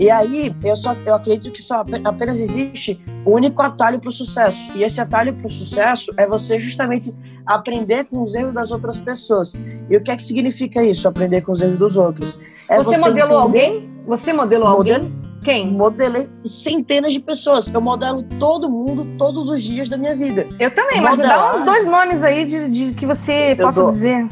E 0.00 0.10
aí, 0.10 0.54
eu 0.64 0.74
só 0.74 0.94
eu 1.06 1.14
acredito 1.14 1.52
que 1.52 1.62
só 1.62 1.80
ape- 1.80 2.00
apenas 2.04 2.40
existe 2.40 3.00
o 3.24 3.30
único 3.36 3.60
atalho 3.62 4.00
para 4.00 4.08
o 4.08 4.12
sucesso. 4.12 4.68
E 4.74 4.82
esse 4.82 5.00
atalho 5.00 5.34
para 5.34 5.46
o 5.46 5.50
sucesso 5.50 6.12
é 6.16 6.26
você 6.26 6.58
justamente 6.58 7.14
aprender 7.46 8.04
com 8.04 8.20
os 8.22 8.34
erros 8.34 8.54
das 8.54 8.70
outras 8.70 8.98
pessoas. 8.98 9.54
E 9.90 9.96
o 9.96 10.02
que 10.02 10.10
é 10.10 10.16
que 10.16 10.22
significa 10.22 10.82
isso, 10.82 11.06
aprender 11.06 11.42
com 11.42 11.52
os 11.52 11.60
erros 11.60 11.78
dos 11.78 11.96
outros? 11.96 12.40
É 12.68 12.76
você, 12.78 12.96
modelou 12.98 13.42
entender- 13.48 13.64
alguém? 13.66 13.90
Você 14.06 14.32
modelou 14.32 14.70
Modelo- 14.76 15.04
alguém? 15.04 15.22
Quem? 15.44 15.70
Modelei 15.72 16.28
centenas 16.38 17.12
de 17.12 17.18
pessoas. 17.20 17.66
Eu 17.72 17.80
modelo 17.80 18.22
todo 18.38 18.68
mundo 18.70 19.04
todos 19.18 19.50
os 19.50 19.60
dias 19.60 19.88
da 19.88 19.96
minha 19.96 20.14
vida. 20.16 20.46
Eu 20.58 20.72
também, 20.74 21.00
mas 21.00 21.16
me 21.16 21.22
dá 21.24 21.52
uns 21.52 21.62
dois 21.62 21.84
nomes 21.86 22.22
aí 22.22 22.44
de, 22.44 22.68
de 22.68 22.94
que 22.94 23.04
você 23.04 23.52
eu 23.58 23.66
possa 23.66 23.82
dou, 23.82 23.90
dizer. 23.90 24.28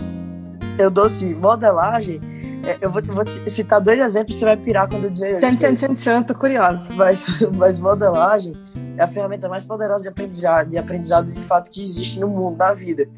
Eu 0.79 0.88
dou 0.90 1.11
sim, 1.11 1.35
modelagem. 1.35 2.21
É, 2.67 2.79
eu 2.81 2.90
vou, 2.90 3.02
vou, 3.02 3.26
citar 3.26 3.81
dois 3.81 4.00
exemplos, 4.00 4.37
você 4.37 4.45
vai 4.45 4.57
pirar 4.57 4.88
quando 4.88 5.05
eu 5.05 5.11
dizer 5.11 5.37
tchan, 5.37 5.55
tchan, 5.55 5.75
tchan, 5.75 5.95
tchan, 5.95 6.23
tô 6.23 6.35
curiosa. 6.35 6.87
Mas, 6.95 7.25
mas 7.57 7.79
modelagem 7.79 8.55
é 8.97 9.02
a 9.02 9.09
ferramenta 9.09 9.49
mais 9.49 9.64
poderosa 9.64 10.05
de 10.05 10.09
aprendizado, 10.11 10.69
de 10.69 10.79
aprendizado 10.79 11.26
de 11.26 11.40
fato 11.40 11.71
que 11.71 11.83
existe 11.83 12.21
no 12.21 12.29
mundo, 12.29 12.59
na 12.59 12.73
vida. 12.73 13.09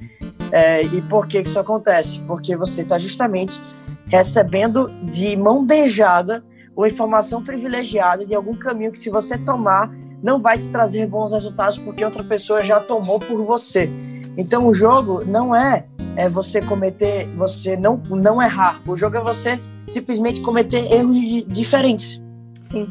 É, 0.53 0.83
e 0.83 1.03
por 1.03 1.27
que 1.27 1.41
isso 1.41 1.59
acontece? 1.59 2.21
Porque 2.21 2.57
você 2.57 2.83
está 2.83 2.99
justamente 2.99 3.61
recebendo 4.07 4.89
de 5.05 5.37
mão 5.37 5.65
beijada 5.65 6.45
ou 6.75 6.87
informação 6.87 7.43
privilegiada 7.43 8.25
de 8.25 8.35
algum 8.35 8.55
caminho 8.55 8.93
que, 8.93 8.99
se 8.99 9.11
você 9.11 9.37
tomar, 9.37 9.91
não 10.23 10.41
vai 10.41 10.57
te 10.59 10.69
trazer 10.69 11.07
bons 11.07 11.33
resultados 11.33 11.79
porque 11.79 12.05
outra 12.05 12.25
pessoa 12.25 12.63
já 12.63 12.81
tomou 12.81 13.19
por 13.19 13.43
você. 13.43 13.91
Então, 14.37 14.67
o 14.67 14.73
jogo 14.73 15.25
não 15.25 15.55
é, 15.55 15.85
é 16.17 16.29
você 16.29 16.61
cometer, 16.61 17.29
você 17.37 17.77
não, 17.77 18.01
não 18.09 18.41
errar. 18.41 18.81
O 18.87 18.97
jogo 18.97 19.17
é 19.17 19.21
você 19.21 19.61
simplesmente 19.87 20.41
cometer 20.41 20.91
erros 20.91 21.17
diferentes. 21.47 22.23
Sim. 22.61 22.89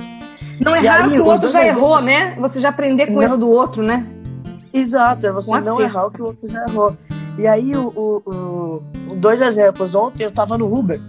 Não 0.59 0.75
errar 0.75 1.07
o 1.07 1.11
que 1.11 1.19
o 1.19 1.25
outro 1.25 1.49
já 1.49 1.65
errou, 1.65 2.01
né? 2.01 2.35
Você 2.39 2.59
já 2.59 2.69
aprender 2.69 3.07
com 3.07 3.13
não... 3.13 3.19
o 3.19 3.23
erro 3.23 3.37
do 3.37 3.49
outro, 3.49 3.81
né? 3.81 4.07
Exato, 4.73 5.27
é 5.27 5.31
você 5.31 5.51
um 5.51 5.59
não 5.59 5.81
errar 5.81 6.05
o 6.05 6.11
que 6.11 6.21
o 6.21 6.25
outro 6.25 6.47
já 6.47 6.63
errou. 6.67 6.95
E 7.37 7.47
aí, 7.47 7.75
o, 7.75 7.87
o, 7.95 8.83
o, 9.11 9.15
dois 9.15 9.41
exemplos. 9.41 9.95
Ontem 9.95 10.23
eu 10.23 10.29
estava 10.29 10.57
no 10.57 10.73
Uber 10.73 11.01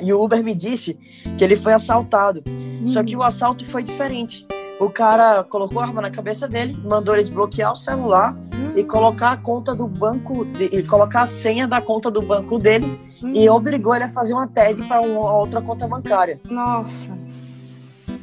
e 0.00 0.12
o 0.12 0.22
Uber 0.22 0.42
me 0.44 0.54
disse 0.54 0.98
que 1.36 1.44
ele 1.44 1.56
foi 1.56 1.72
assaltado. 1.72 2.42
Hum. 2.46 2.86
Só 2.86 3.02
que 3.02 3.16
o 3.16 3.22
assalto 3.22 3.64
foi 3.64 3.82
diferente. 3.82 4.46
O 4.80 4.88
cara 4.88 5.42
colocou 5.42 5.80
a 5.80 5.86
arma 5.86 6.00
na 6.00 6.10
cabeça 6.10 6.46
dele, 6.46 6.76
mandou 6.84 7.14
ele 7.14 7.24
desbloquear 7.24 7.72
o 7.72 7.76
celular. 7.76 8.36
E 8.78 8.84
colocar 8.84 9.32
a 9.32 9.36
conta 9.36 9.74
do 9.74 9.88
banco, 9.88 10.46
e 10.60 10.84
colocar 10.84 11.22
a 11.22 11.26
senha 11.26 11.66
da 11.66 11.80
conta 11.80 12.08
do 12.12 12.22
banco 12.22 12.60
dele 12.60 12.86
hum. 13.20 13.32
e 13.34 13.48
obrigou 13.48 13.92
ele 13.92 14.04
a 14.04 14.08
fazer 14.08 14.34
uma 14.34 14.46
TED 14.46 14.86
para 14.86 15.00
uma 15.00 15.32
outra 15.32 15.60
conta 15.60 15.88
bancária. 15.88 16.40
Nossa. 16.48 17.10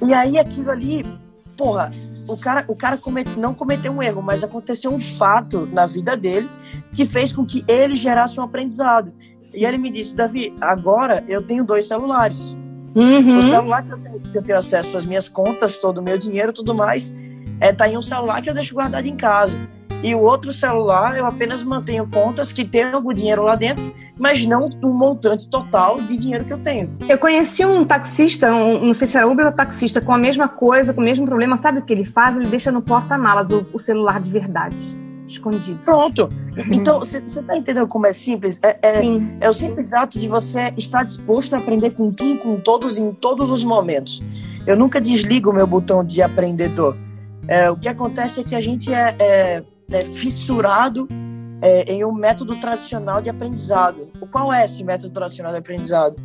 E 0.01 0.13
aí 0.13 0.37
aquilo 0.37 0.71
ali, 0.71 1.05
porra, 1.57 1.91
o 2.25 2.37
cara, 2.37 2.63
o 2.69 2.75
cara 2.75 2.97
comete, 2.97 3.37
não 3.37 3.53
cometeu 3.53 3.91
um 3.91 4.01
erro, 4.01 4.21
mas 4.21 4.45
aconteceu 4.45 4.93
um 4.93 5.01
fato 5.01 5.67
na 5.73 5.85
vida 5.85 6.15
dele 6.15 6.49
que 6.93 7.05
fez 7.05 7.33
com 7.33 7.45
que 7.45 7.61
ele 7.67 7.93
gerasse 7.93 8.39
um 8.39 8.43
aprendizado. 8.43 9.11
Sim. 9.41 9.59
E 9.59 9.65
ele 9.65 9.77
me 9.77 9.91
disse, 9.91 10.15
Davi, 10.15 10.55
agora 10.61 11.21
eu 11.27 11.41
tenho 11.41 11.65
dois 11.65 11.85
celulares. 11.85 12.55
Uhum. 12.95 13.39
O 13.39 13.41
celular 13.41 13.83
que 13.83 13.91
eu, 13.91 14.01
tenho, 14.01 14.19
que 14.21 14.37
eu 14.37 14.41
tenho 14.41 14.57
acesso 14.57 14.97
às 14.97 15.05
minhas 15.05 15.27
contas, 15.27 15.77
todo 15.77 15.97
o 15.97 16.01
meu 16.01 16.17
dinheiro 16.17 16.53
tudo 16.53 16.73
mais, 16.73 17.13
é, 17.59 17.73
tá 17.73 17.89
em 17.89 17.97
um 17.97 18.01
celular 18.01 18.41
que 18.41 18.49
eu 18.49 18.53
deixo 18.53 18.73
guardado 18.73 19.05
em 19.05 19.17
casa. 19.17 19.57
E 20.05 20.13
o 20.13 20.21
outro 20.21 20.53
celular 20.53 21.17
eu 21.17 21.25
apenas 21.25 21.63
mantenho 21.63 22.07
contas 22.07 22.53
que 22.53 22.63
tem 22.63 22.83
algum 22.83 23.11
dinheiro 23.11 23.41
lá 23.41 23.55
dentro, 23.55 23.91
mas 24.15 24.45
não 24.45 24.69
um 24.83 24.93
montante 24.93 25.49
total 25.49 25.99
de 25.99 26.15
dinheiro 26.15 26.45
que 26.45 26.53
eu 26.53 26.59
tenho. 26.59 26.95
Eu 27.09 27.17
conheci 27.17 27.65
um 27.65 27.83
taxista, 27.83 28.53
um, 28.53 28.85
não 28.85 28.93
sei 28.93 29.07
se 29.07 29.17
era 29.17 29.27
Uber 29.27 29.47
ou 29.47 29.51
taxista, 29.51 29.99
com 29.99 30.13
a 30.13 30.17
mesma 30.19 30.47
coisa, 30.47 30.93
com 30.93 31.01
o 31.01 31.03
mesmo 31.03 31.25
problema. 31.25 31.57
Sabe 31.57 31.79
o 31.79 31.81
que 31.81 31.91
ele 31.91 32.05
faz? 32.05 32.37
Ele 32.37 32.45
deixa 32.45 32.71
no 32.71 32.83
porta-malas 32.83 33.49
o, 33.49 33.65
o 33.73 33.79
celular 33.79 34.19
de 34.19 34.29
verdade 34.29 34.77
escondido. 35.25 35.79
Pronto. 35.83 36.29
Então, 36.71 36.99
você 36.99 37.41
tá 37.41 37.57
entendendo 37.57 37.87
como 37.87 38.05
é 38.05 38.13
simples? 38.13 38.59
É, 38.61 38.77
é, 38.83 39.01
é, 39.41 39.49
o 39.49 39.55
simples 39.55 39.91
ato 39.91 40.19
de 40.19 40.27
você 40.27 40.71
estar 40.77 41.03
disposto 41.03 41.55
a 41.55 41.57
aprender 41.57 41.89
com 41.95 42.11
tudo, 42.11 42.39
com 42.41 42.59
todos, 42.59 42.99
em 42.99 43.11
todos 43.11 43.49
os 43.49 43.63
momentos. 43.63 44.21
Eu 44.67 44.77
nunca 44.77 45.01
desligo 45.01 45.49
o 45.49 45.53
meu 45.53 45.65
botão 45.65 46.03
de 46.03 46.21
aprendedor. 46.21 46.95
É, 47.47 47.71
o 47.71 47.75
que 47.75 47.89
acontece 47.89 48.41
é 48.41 48.43
que 48.43 48.55
a 48.55 48.61
gente 48.61 48.93
é, 48.93 49.63
é, 49.91 50.01
é 50.01 50.05
fissurado 50.05 51.07
é, 51.61 51.91
em 51.91 52.05
um 52.05 52.13
método 52.13 52.55
tradicional 52.57 53.21
de 53.21 53.29
aprendizado. 53.29 54.07
O 54.21 54.27
qual 54.27 54.53
é 54.53 54.65
esse 54.65 54.83
método 54.83 55.13
tradicional 55.13 55.51
de 55.51 55.57
aprendizado? 55.57 56.15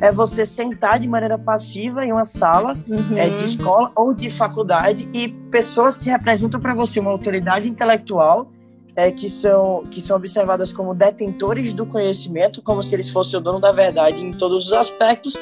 É 0.00 0.12
você 0.12 0.44
sentar 0.44 0.98
de 0.98 1.08
maneira 1.08 1.38
passiva 1.38 2.04
em 2.04 2.12
uma 2.12 2.24
sala 2.24 2.76
uhum. 2.88 3.16
é, 3.16 3.28
de 3.28 3.44
escola 3.44 3.90
ou 3.94 4.12
de 4.12 4.28
faculdade 4.30 5.08
e 5.14 5.28
pessoas 5.50 5.96
que 5.96 6.10
representam 6.10 6.60
para 6.60 6.74
você 6.74 7.00
uma 7.00 7.10
autoridade 7.10 7.68
intelectual 7.68 8.50
é, 8.96 9.10
que, 9.10 9.28
são, 9.28 9.84
que 9.90 10.00
são 10.00 10.16
observadas 10.16 10.72
como 10.72 10.94
detentores 10.94 11.72
do 11.72 11.86
conhecimento, 11.86 12.60
como 12.60 12.82
se 12.82 12.94
eles 12.94 13.08
fossem 13.08 13.38
o 13.38 13.42
dono 13.42 13.60
da 13.60 13.72
verdade 13.72 14.22
em 14.22 14.32
todos 14.32 14.66
os 14.66 14.72
aspectos. 14.72 15.34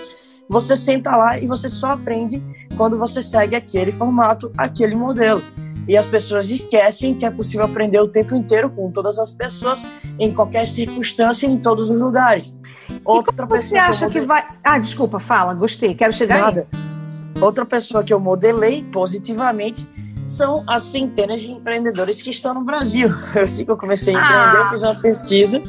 Você 0.49 0.77
senta 0.77 1.15
lá 1.17 1.39
e 1.39 1.47
você 1.47 1.69
só 1.69 1.93
aprende 1.93 2.43
quando 2.77 2.99
você 2.99 3.23
segue 3.23 3.57
aquele 3.57 3.93
formato, 3.93 4.51
aquele 4.57 4.95
modelo 4.95 5.43
e 5.89 5.97
as 5.97 6.07
pessoas 6.07 6.51
esquecem 6.51 7.15
que 7.15 7.25
é 7.25 7.31
possível 7.31 7.65
aprender 7.65 7.99
o 7.99 8.07
tempo 8.07 8.35
inteiro 8.35 8.69
com 8.69 8.91
todas 8.93 9.19
as 9.19 9.31
pessoas, 9.31 9.85
em 10.19 10.33
qualquer 10.33 10.67
circunstância, 10.67 11.47
em 11.47 11.57
todos 11.57 11.91
os 11.91 12.01
lugares. 12.01 12.57
Outra 13.05 13.45
e 13.45 13.49
você 13.49 13.79
acha 13.79 14.07
que, 14.07 14.21
que, 14.21 14.27
vai. 14.27 14.47
Ah, 14.63 14.79
desculpa, 14.79 15.19
fala, 15.19 15.55
gostei, 15.55 15.95
quero 15.95 16.13
chegar 16.13 16.41
Nada. 16.41 16.67
aí. 16.71 17.43
Outra 17.43 17.65
pessoa 17.65 18.05
que 18.05 18.13
eu 18.13 18.21
modelei 18.21 18.85
positivamente 18.85 19.89
são 20.27 20.63
as 20.67 20.83
centenas 20.83 21.41
de 21.41 21.53
empreendedores 21.53 22.21
que 22.21 22.29
estão 22.29 22.53
no 22.53 22.63
Brasil. 22.63 23.09
Eu 23.35 23.49
sei 23.49 23.65
que 23.65 23.71
eu 23.71 23.77
comecei 23.77 24.15
a 24.15 24.21
empreender, 24.21 24.57
ah. 24.59 24.63
eu 24.65 24.71
fiz 24.71 24.83
uma 24.83 24.95
pesquisa 24.95 25.63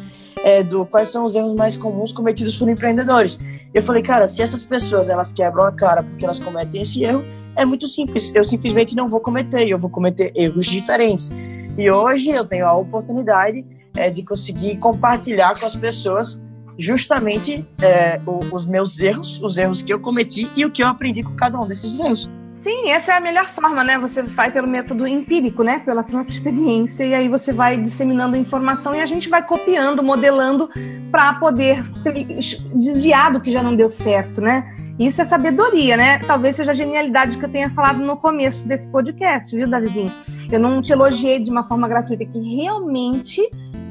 é, 0.43 0.63
do 0.63 0.85
quais 0.85 1.07
são 1.09 1.23
os 1.23 1.35
erros 1.35 1.53
mais 1.53 1.75
comuns 1.77 2.11
cometidos 2.11 2.57
por 2.57 2.67
empreendedores. 2.67 3.39
Eu 3.73 3.83
falei, 3.83 4.01
cara, 4.01 4.27
se 4.27 4.41
essas 4.41 4.63
pessoas 4.63 5.09
elas 5.09 5.31
quebram 5.31 5.63
a 5.63 5.71
cara 5.71 6.01
porque 6.01 6.25
elas 6.25 6.39
cometem 6.39 6.81
esse 6.81 7.03
erro, 7.03 7.23
é 7.55 7.65
muito 7.65 7.87
simples. 7.87 8.33
Eu 8.33 8.43
simplesmente 8.43 8.95
não 8.95 9.07
vou 9.07 9.19
cometer, 9.19 9.67
eu 9.67 9.77
vou 9.77 9.89
cometer 9.89 10.31
erros 10.35 10.65
diferentes. 10.65 11.31
E 11.77 11.89
hoje 11.89 12.29
eu 12.31 12.45
tenho 12.45 12.65
a 12.65 12.73
oportunidade 12.73 13.65
é, 13.95 14.09
de 14.09 14.23
conseguir 14.23 14.77
compartilhar 14.77 15.59
com 15.59 15.65
as 15.65 15.75
pessoas 15.75 16.41
justamente 16.77 17.67
é, 17.81 18.19
os 18.51 18.65
meus 18.65 18.99
erros, 19.01 19.41
os 19.43 19.57
erros 19.57 19.81
que 19.81 19.93
eu 19.93 19.99
cometi 19.99 20.49
e 20.55 20.65
o 20.65 20.71
que 20.71 20.81
eu 20.81 20.87
aprendi 20.87 21.21
com 21.21 21.35
cada 21.35 21.59
um 21.59 21.67
desses 21.67 21.99
erros. 21.99 22.29
Sim, 22.59 22.89
essa 22.89 23.13
é 23.13 23.17
a 23.17 23.21
melhor 23.21 23.45
forma, 23.45 23.85
né? 23.85 23.97
Você 23.97 24.21
vai 24.21 24.51
pelo 24.51 24.67
método 24.67 25.07
empírico, 25.07 25.63
né? 25.63 25.79
Pela 25.79 26.03
própria 26.03 26.33
experiência, 26.33 27.05
e 27.05 27.13
aí 27.13 27.29
você 27.29 27.53
vai 27.53 27.77
disseminando 27.77 28.35
informação 28.35 28.93
e 28.93 28.99
a 28.99 29.05
gente 29.05 29.29
vai 29.29 29.41
copiando, 29.41 30.03
modelando 30.03 30.69
para 31.09 31.35
poder 31.35 31.81
desviar 32.75 33.31
do 33.31 33.39
que 33.39 33.49
já 33.49 33.63
não 33.63 33.73
deu 33.73 33.87
certo, 33.87 34.41
né? 34.41 34.67
Isso 34.99 35.21
é 35.21 35.23
sabedoria, 35.23 35.95
né? 35.95 36.19
Talvez 36.19 36.57
seja 36.57 36.71
a 36.71 36.73
genialidade 36.73 37.37
que 37.37 37.45
eu 37.45 37.49
tenha 37.49 37.69
falado 37.69 37.99
no 37.99 38.17
começo 38.17 38.67
desse 38.67 38.89
podcast, 38.89 39.55
viu, 39.55 39.65
Davizinho? 39.65 40.11
Eu 40.51 40.59
não 40.59 40.81
te 40.81 40.91
elogiei 40.91 41.41
de 41.41 41.49
uma 41.49 41.63
forma 41.63 41.87
gratuita, 41.87 42.25
que 42.25 42.57
realmente 42.57 43.41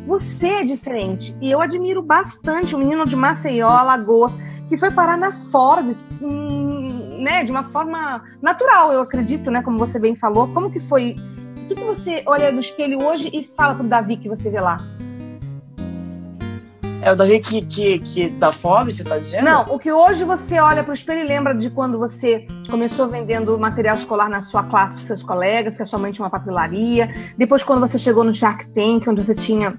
você 0.09 0.49
é 0.49 0.65
diferente. 0.65 1.37
E 1.41 1.51
eu 1.51 1.61
admiro 1.61 2.03
bastante 2.03 2.75
o 2.75 2.79
menino 2.79 3.05
de 3.05 3.15
Maceió, 3.15 3.69
Alagoas, 3.69 4.35
que 4.69 4.77
foi 4.77 4.91
parar 4.91 5.17
na 5.17 5.31
Forbes. 5.31 6.07
Hum, 6.21 6.58
né, 7.29 7.45
de 7.45 7.51
uma 7.51 7.63
forma 7.63 8.23
natural, 8.41 8.91
eu 8.91 9.03
acredito, 9.03 9.51
né, 9.51 9.63
como 9.63 9.79
você 9.79 9.99
bem 9.99 10.17
falou. 10.17 10.49
Como 10.49 10.71
que 10.71 10.81
foi? 10.81 11.15
O 11.57 11.69
que, 11.69 11.75
que 11.75 11.85
você 11.85 12.23
olha 12.25 12.51
no 12.51 12.61
espelho 12.61 13.05
hoje 13.05 13.29
e 13.31 13.45
fala 13.45 13.75
pro 13.75 13.87
Davi 13.87 14.17
que 14.17 14.31
você 14.31 14.51
vê 14.51 14.59
lá? 14.59 14.79
É 17.03 17.13
o 17.13 17.15
Davi 17.15 17.39
que, 17.39 17.61
que, 17.63 17.99
que 17.99 18.31
tá 18.41 18.51
fome, 18.51 18.91
você 18.91 19.05
tá 19.05 19.19
dizendo? 19.19 19.45
Não, 19.45 19.63
o 19.69 19.79
que 19.79 19.93
hoje 19.93 20.25
você 20.25 20.59
olha 20.59 20.83
pro 20.83 20.95
espelho 20.95 21.21
e 21.21 21.29
lembra 21.29 21.55
de 21.55 21.69
quando 21.69 21.99
você 21.99 22.47
começou 22.71 23.07
vendendo 23.09 23.59
material 23.59 23.95
escolar 23.95 24.31
na 24.31 24.41
sua 24.41 24.65
classe 24.65 24.95
para 24.95 25.03
seus 25.03 25.23
colegas, 25.23 25.77
que 25.77 25.83
a 25.83 25.87
sua 25.87 25.99
mãe 25.99 26.11
tinha 26.11 26.25
uma 26.25 26.31
papelaria. 26.31 27.11
Depois, 27.37 27.63
quando 27.63 27.81
você 27.81 27.99
chegou 27.99 28.25
no 28.25 28.33
Shark 28.33 28.67
Tank, 28.69 29.07
onde 29.07 29.23
você 29.23 29.35
tinha 29.35 29.77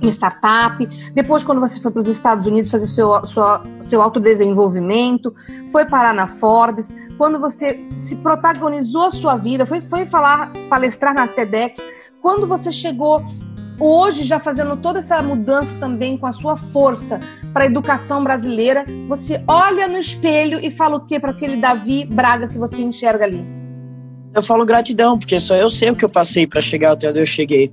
uma 0.00 0.10
startup, 0.12 0.86
depois 1.12 1.44
quando 1.44 1.60
você 1.60 1.80
foi 1.80 1.90
para 1.90 2.00
os 2.00 2.08
Estados 2.08 2.46
Unidos 2.46 2.70
fazer 2.70 2.86
seu, 2.86 3.26
sua, 3.26 3.62
seu 3.80 4.00
autodesenvolvimento, 4.00 5.34
foi 5.70 5.84
parar 5.84 6.14
na 6.14 6.26
Forbes, 6.26 6.94
quando 7.16 7.38
você 7.38 7.78
se 7.98 8.16
protagonizou 8.16 9.06
a 9.06 9.10
sua 9.10 9.36
vida, 9.36 9.66
foi, 9.66 9.80
foi 9.80 10.06
falar, 10.06 10.52
palestrar 10.68 11.14
na 11.14 11.26
TEDx, 11.26 11.86
quando 12.20 12.46
você 12.46 12.70
chegou 12.70 13.22
hoje 13.80 14.24
já 14.24 14.40
fazendo 14.40 14.76
toda 14.76 14.98
essa 14.98 15.22
mudança 15.22 15.76
também 15.78 16.16
com 16.16 16.26
a 16.26 16.32
sua 16.32 16.56
força 16.56 17.20
para 17.52 17.64
a 17.64 17.66
educação 17.66 18.22
brasileira, 18.22 18.84
você 19.08 19.42
olha 19.46 19.86
no 19.88 19.98
espelho 19.98 20.58
e 20.60 20.70
fala 20.70 20.96
o 20.96 21.00
que 21.00 21.18
para 21.20 21.30
aquele 21.30 21.56
Davi 21.56 22.04
Braga 22.04 22.48
que 22.48 22.58
você 22.58 22.82
enxerga 22.82 23.24
ali? 23.24 23.44
Eu 24.34 24.42
falo 24.42 24.64
gratidão, 24.64 25.18
porque 25.18 25.40
só 25.40 25.56
eu 25.56 25.70
sei 25.70 25.90
o 25.90 25.96
que 25.96 26.04
eu 26.04 26.08
passei 26.08 26.46
para 26.46 26.60
chegar 26.60 26.92
até 26.92 27.08
onde 27.08 27.20
eu 27.20 27.26
cheguei. 27.26 27.72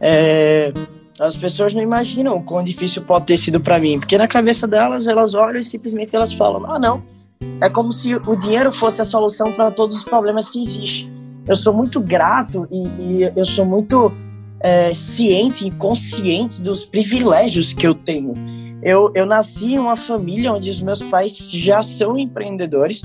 É, 0.00 0.72
as 1.22 1.36
pessoas 1.36 1.72
não 1.72 1.82
imaginam 1.82 2.36
o 2.36 2.42
quão 2.42 2.62
difícil 2.62 3.02
pode 3.02 3.26
ter 3.26 3.36
sido 3.36 3.60
para 3.60 3.78
mim, 3.78 3.98
porque 3.98 4.18
na 4.18 4.26
cabeça 4.26 4.66
delas, 4.66 5.06
elas 5.06 5.34
olham 5.34 5.60
e 5.60 5.64
simplesmente 5.64 6.14
elas 6.14 6.32
falam: 6.34 6.70
ah, 6.70 6.78
não. 6.78 7.02
É 7.60 7.68
como 7.68 7.92
se 7.92 8.14
o 8.14 8.36
dinheiro 8.36 8.70
fosse 8.72 9.00
a 9.00 9.04
solução 9.04 9.52
para 9.52 9.70
todos 9.70 9.96
os 9.96 10.04
problemas 10.04 10.48
que 10.48 10.60
existem. 10.60 11.12
Eu 11.46 11.56
sou 11.56 11.74
muito 11.74 12.00
grato 12.00 12.68
e, 12.70 12.86
e 13.02 13.32
eu 13.34 13.44
sou 13.44 13.64
muito 13.64 14.12
é, 14.60 14.94
ciente 14.94 15.66
e 15.66 15.70
consciente 15.72 16.62
dos 16.62 16.84
privilégios 16.84 17.72
que 17.72 17.84
eu 17.84 17.94
tenho. 17.94 18.34
Eu, 18.80 19.10
eu 19.14 19.26
nasci 19.26 19.72
em 19.72 19.78
uma 19.78 19.96
família 19.96 20.52
onde 20.52 20.70
os 20.70 20.80
meus 20.80 21.02
pais 21.02 21.36
já 21.50 21.82
são 21.82 22.16
empreendedores 22.16 23.02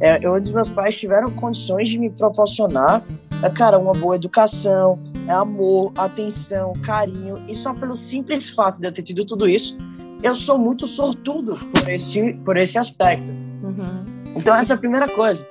é, 0.00 0.28
onde 0.28 0.52
meus 0.52 0.68
pais 0.68 0.94
tiveram 0.96 1.30
condições 1.30 1.88
de 1.88 1.98
me 1.98 2.10
proporcionar, 2.10 3.02
é, 3.42 3.50
cara, 3.50 3.78
uma 3.78 3.92
boa 3.92 4.16
educação, 4.16 4.98
é 5.28 5.32
amor, 5.32 5.92
atenção, 5.96 6.72
carinho, 6.84 7.42
e 7.48 7.54
só 7.54 7.74
pelo 7.74 7.96
simples 7.96 8.50
fato 8.50 8.80
de 8.80 8.86
eu 8.86 8.92
ter 8.92 9.02
tido 9.02 9.24
tudo 9.24 9.48
isso, 9.48 9.76
eu 10.22 10.34
sou 10.34 10.58
muito 10.58 10.86
sortudo 10.86 11.54
por 11.54 11.88
esse, 11.88 12.32
por 12.44 12.56
esse 12.56 12.78
aspecto. 12.78 13.32
Uhum. 13.32 14.04
Então, 14.34 14.54
essa 14.54 14.74
é 14.74 14.76
a 14.76 14.78
primeira 14.78 15.08
coisa. 15.08 15.46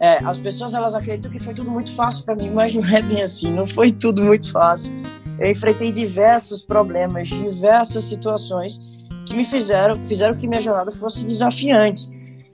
É, 0.00 0.18
as 0.24 0.38
pessoas 0.38 0.74
elas 0.74 0.94
acreditam 0.94 1.30
que 1.30 1.40
foi 1.40 1.52
tudo 1.52 1.70
muito 1.70 1.92
fácil 1.92 2.24
para 2.24 2.36
mim, 2.36 2.50
mas 2.50 2.74
não 2.74 2.84
é 2.84 3.02
bem 3.02 3.22
assim, 3.22 3.50
não 3.50 3.66
foi 3.66 3.90
tudo 3.90 4.22
muito 4.22 4.50
fácil. 4.50 4.92
Eu 5.38 5.50
enfrentei 5.50 5.92
diversos 5.92 6.62
problemas, 6.62 7.28
diversas 7.28 8.04
situações 8.04 8.80
que 9.26 9.34
me 9.34 9.44
fizeram, 9.44 9.96
fizeram 10.04 10.36
que 10.36 10.46
minha 10.46 10.60
jornada 10.60 10.90
fosse 10.90 11.26
desafiante. 11.26 12.08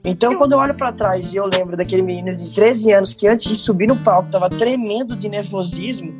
Então, 0.05 0.37
quando 0.37 0.51
eu 0.51 0.59
olho 0.59 0.75
para 0.75 0.93
trás 0.93 1.33
e 1.33 1.37
eu 1.37 1.47
lembro 1.47 1.75
daquele 1.75 2.03
menino 2.03 2.35
de 2.35 2.51
13 2.51 2.91
anos 2.91 3.13
que 3.15 3.27
antes 3.27 3.49
de 3.49 3.55
subir 3.55 3.87
no 3.87 3.95
palco 3.97 4.27
estava 4.27 4.47
tremendo 4.49 5.15
de 5.15 5.27
nervosismo, 5.27 6.13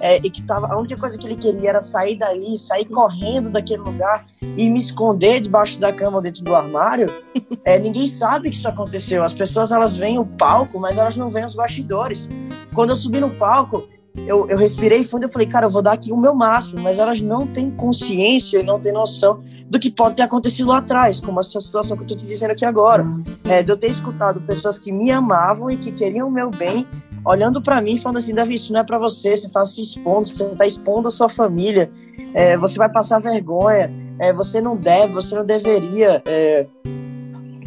é, 0.00 0.16
e 0.16 0.30
que 0.30 0.42
tava, 0.42 0.66
a 0.66 0.78
única 0.78 0.96
coisa 0.96 1.16
que 1.16 1.26
ele 1.26 1.36
queria 1.36 1.68
era 1.68 1.80
sair 1.80 2.18
dali, 2.18 2.58
sair 2.58 2.86
correndo 2.86 3.50
daquele 3.50 3.82
lugar 3.82 4.26
e 4.56 4.68
me 4.68 4.80
esconder 4.80 5.40
debaixo 5.40 5.78
da 5.78 5.92
cama 5.92 6.16
ou 6.16 6.22
dentro 6.22 6.42
do 6.42 6.56
armário, 6.56 7.06
é, 7.64 7.78
ninguém 7.78 8.06
sabe 8.06 8.50
que 8.50 8.56
isso 8.56 8.66
aconteceu. 8.66 9.22
As 9.22 9.34
pessoas 9.34 9.70
elas 9.70 9.96
veem 9.96 10.18
o 10.18 10.24
palco, 10.24 10.80
mas 10.80 10.98
elas 10.98 11.16
não 11.16 11.28
veem 11.28 11.44
os 11.44 11.54
bastidores. 11.54 12.28
Quando 12.74 12.90
eu 12.90 12.96
subi 12.96 13.20
no 13.20 13.30
palco, 13.30 13.86
eu, 14.16 14.46
eu 14.48 14.56
respirei 14.56 15.04
fundo 15.04 15.26
e 15.26 15.28
falei, 15.28 15.46
cara, 15.46 15.66
eu 15.66 15.70
vou 15.70 15.82
dar 15.82 15.92
aqui 15.92 16.12
o 16.12 16.16
meu 16.16 16.34
máximo, 16.34 16.80
mas 16.80 16.98
elas 16.98 17.20
não 17.20 17.46
têm 17.46 17.70
consciência 17.70 18.58
e 18.58 18.62
não 18.62 18.80
têm 18.80 18.92
noção 18.92 19.42
do 19.68 19.78
que 19.78 19.90
pode 19.90 20.16
ter 20.16 20.22
acontecido 20.22 20.68
lá 20.68 20.78
atrás, 20.78 21.20
como 21.20 21.38
essa 21.40 21.60
situação 21.60 21.96
que 21.96 22.02
eu 22.02 22.06
tô 22.08 22.16
te 22.16 22.26
dizendo 22.26 22.50
aqui 22.50 22.64
agora. 22.64 23.06
É, 23.44 23.62
de 23.62 23.70
eu 23.70 23.76
ter 23.76 23.88
escutado 23.88 24.40
pessoas 24.40 24.78
que 24.78 24.90
me 24.90 25.10
amavam 25.10 25.70
e 25.70 25.76
que 25.76 25.92
queriam 25.92 26.28
o 26.28 26.30
meu 26.30 26.50
bem, 26.50 26.86
olhando 27.24 27.60
para 27.60 27.80
mim 27.80 27.96
falando 27.96 28.18
assim, 28.18 28.34
Davi, 28.34 28.54
isso 28.54 28.72
não 28.72 28.80
é 28.80 28.84
para 28.84 28.98
você, 28.98 29.36
você 29.36 29.48
tá 29.48 29.64
se 29.64 29.80
expondo, 29.80 30.26
você 30.26 30.54
tá 30.56 30.66
expondo 30.66 31.08
a 31.08 31.10
sua 31.10 31.28
família, 31.28 31.90
é, 32.34 32.56
você 32.56 32.78
vai 32.78 32.88
passar 32.88 33.20
vergonha, 33.20 33.92
é, 34.18 34.32
você 34.32 34.60
não 34.60 34.76
deve, 34.76 35.12
você 35.12 35.34
não 35.34 35.44
deveria 35.44 36.22
é, 36.26 36.66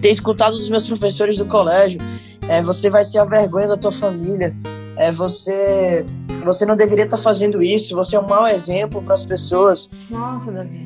ter 0.02 0.10
escutado 0.10 0.58
dos 0.58 0.70
meus 0.70 0.86
professores 0.86 1.38
do 1.38 1.46
colégio, 1.46 2.02
é, 2.50 2.62
você 2.62 2.90
vai 2.90 3.04
ser 3.04 3.20
a 3.20 3.26
vergonha 3.26 3.70
da 3.70 3.78
tua 3.78 3.92
família, 3.92 4.56
é, 4.98 5.12
você 5.12 6.06
você 6.44 6.66
não 6.66 6.76
deveria 6.76 7.06
estar 7.06 7.18
tá 7.18 7.24
fazendo 7.24 7.62
isso, 7.62 7.96
você 7.96 8.16
é 8.16 8.20
um 8.20 8.28
mau 8.28 8.48
exemplo 8.48 9.02
para 9.02 9.14
as 9.14 9.24
pessoas. 9.24 9.90
Nossa, 10.10 10.52
Davi. 10.52 10.84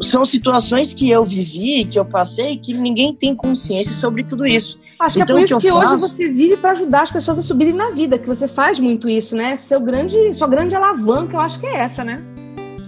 São 0.00 0.24
situações 0.24 0.94
que 0.94 1.10
eu 1.10 1.24
vivi, 1.24 1.84
que 1.84 1.98
eu 1.98 2.04
passei, 2.04 2.56
que 2.56 2.72
ninguém 2.72 3.14
tem 3.14 3.34
consciência 3.34 3.92
sobre 3.92 4.24
tudo 4.24 4.46
isso. 4.46 4.80
Acho 4.98 5.16
que 5.16 5.22
é 5.22 5.24
então, 5.24 5.36
é 5.36 5.40
por 5.40 5.44
isso 5.44 5.58
que, 5.58 5.66
que 5.66 5.72
hoje 5.72 5.96
você 5.96 6.28
vive 6.28 6.56
para 6.56 6.72
ajudar 6.72 7.02
as 7.02 7.10
pessoas 7.10 7.38
a 7.38 7.42
subirem 7.42 7.74
na 7.74 7.90
vida, 7.90 8.18
que 8.18 8.26
você 8.26 8.48
faz 8.48 8.80
muito 8.80 9.08
isso, 9.08 9.36
né? 9.36 9.56
Seu 9.56 9.80
grande, 9.80 10.32
sua 10.34 10.46
grande 10.46 10.74
alavanca, 10.74 11.36
eu 11.36 11.40
acho 11.40 11.58
que 11.58 11.66
é 11.66 11.76
essa, 11.76 12.04
né? 12.04 12.22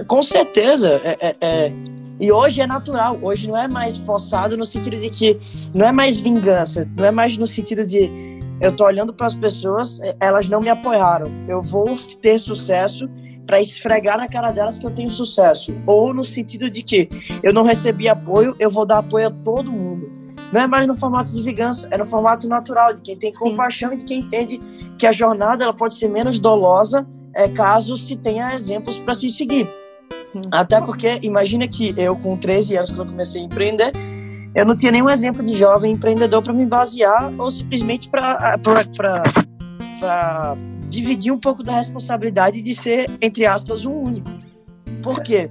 Com 0.07 0.23
certeza. 0.23 1.01
É, 1.05 1.17
é, 1.21 1.37
é, 1.41 1.73
E 2.21 2.31
hoje 2.33 2.61
é 2.61 2.67
natural. 2.67 3.19
Hoje 3.23 3.49
não 3.49 3.57
é 3.57 3.69
mais 3.69 3.97
forçado 3.97 4.57
no 4.57 4.65
sentido 4.65 4.97
de 4.97 5.11
que 5.11 5.39
não 5.75 5.87
é 5.87 5.93
mais 5.93 6.19
vingança, 6.19 6.89
não 6.97 7.05
é 7.05 7.11
mais 7.11 7.37
no 7.37 7.47
sentido 7.47 7.87
de 7.87 8.11
eu 8.63 8.71
tô 8.71 8.85
olhando 8.85 9.13
para 9.13 9.27
as 9.27 9.35
pessoas, 9.35 10.01
elas 10.21 10.49
não 10.49 10.61
me 10.61 10.69
apoiaram. 10.69 11.27
Eu 11.49 11.61
vou 11.63 11.99
ter 12.21 12.39
sucesso 12.39 13.11
para 13.45 13.61
esfregar 13.61 14.17
na 14.17 14.29
cara 14.29 14.53
delas 14.53 14.79
que 14.79 14.87
eu 14.87 14.91
tenho 14.93 15.11
sucesso. 15.11 15.75
Ou 15.85 16.15
no 16.15 16.25
sentido 16.25 16.71
de 16.71 16.81
que 16.81 17.09
eu 17.43 17.53
não 17.53 17.65
recebi 17.65 18.09
apoio, 18.09 18.55
eu 18.61 18.71
vou 18.71 18.87
dar 18.87 18.99
apoio 18.99 19.27
a 19.27 19.31
todo 19.31 19.71
mundo. 19.71 20.13
Não 20.53 20.61
é 20.61 20.67
mais 20.69 20.87
no 20.87 20.95
formato 20.95 21.35
de 21.35 21.43
vingança, 21.43 21.89
é 21.91 21.99
no 21.99 22.07
formato 22.07 22.47
natural, 22.49 22.95
de 22.95 23.03
quem 23.03 23.19
tem 23.19 23.33
compaixão 23.33 23.93
e 23.93 23.97
de 23.97 24.05
quem 24.05 24.21
entende 24.21 24.61
que 24.97 25.09
a 25.09 25.13
jornada 25.13 25.65
ela 25.65 25.75
pode 25.75 25.95
ser 25.95 26.09
menos 26.09 26.39
dolosa 26.39 27.05
é, 27.35 27.49
caso 27.49 27.97
se 27.97 28.15
tenha 28.15 28.55
exemplos 28.55 28.97
para 28.99 29.13
se 29.13 29.29
seguir. 29.29 29.69
Sim. 30.13 30.43
Até 30.53 30.81
porque, 30.81 31.19
imagina 31.23 31.67
que 31.67 31.95
eu, 31.97 32.15
com 32.15 32.37
13 32.37 32.77
anos, 32.77 32.91
quando 32.91 33.09
eu 33.09 33.13
comecei 33.13 33.43
a 33.43 33.45
empreender, 33.45 33.93
eu 34.55 34.67
não 34.67 34.75
tinha 34.75 34.93
nenhum 34.93 35.09
exemplo 35.09 35.43
de 35.43 35.55
jovem 35.55 35.93
empreendedor 35.93 36.43
para 36.43 36.53
me 36.53 36.67
basear 36.67 37.33
ou 37.39 37.51
simplesmente 37.51 38.11
para 38.11 38.59
dividir 40.89 41.33
um 41.33 41.39
pouco 41.39 41.63
da 41.63 41.73
responsabilidade 41.77 42.61
de 42.61 42.75
ser, 42.75 43.11
entre 43.21 43.47
aspas, 43.47 43.87
um 43.87 43.95
único. 43.95 44.31
Por 45.03 45.23
quê? 45.23 45.51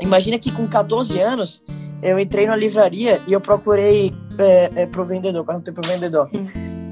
Imagina 0.00 0.38
que 0.38 0.50
com 0.50 0.66
14 0.66 1.20
anos 1.20 1.62
eu 2.02 2.18
entrei 2.18 2.46
na 2.46 2.56
livraria 2.56 3.20
e 3.26 3.32
eu 3.32 3.40
procurei 3.40 4.14
é, 4.38 4.70
é, 4.82 4.86
pro 4.86 5.04
vendedor, 5.04 5.44
perguntei 5.44 5.74
pro 5.74 5.86
vendedor. 5.86 6.30
Hum. 6.32 6.46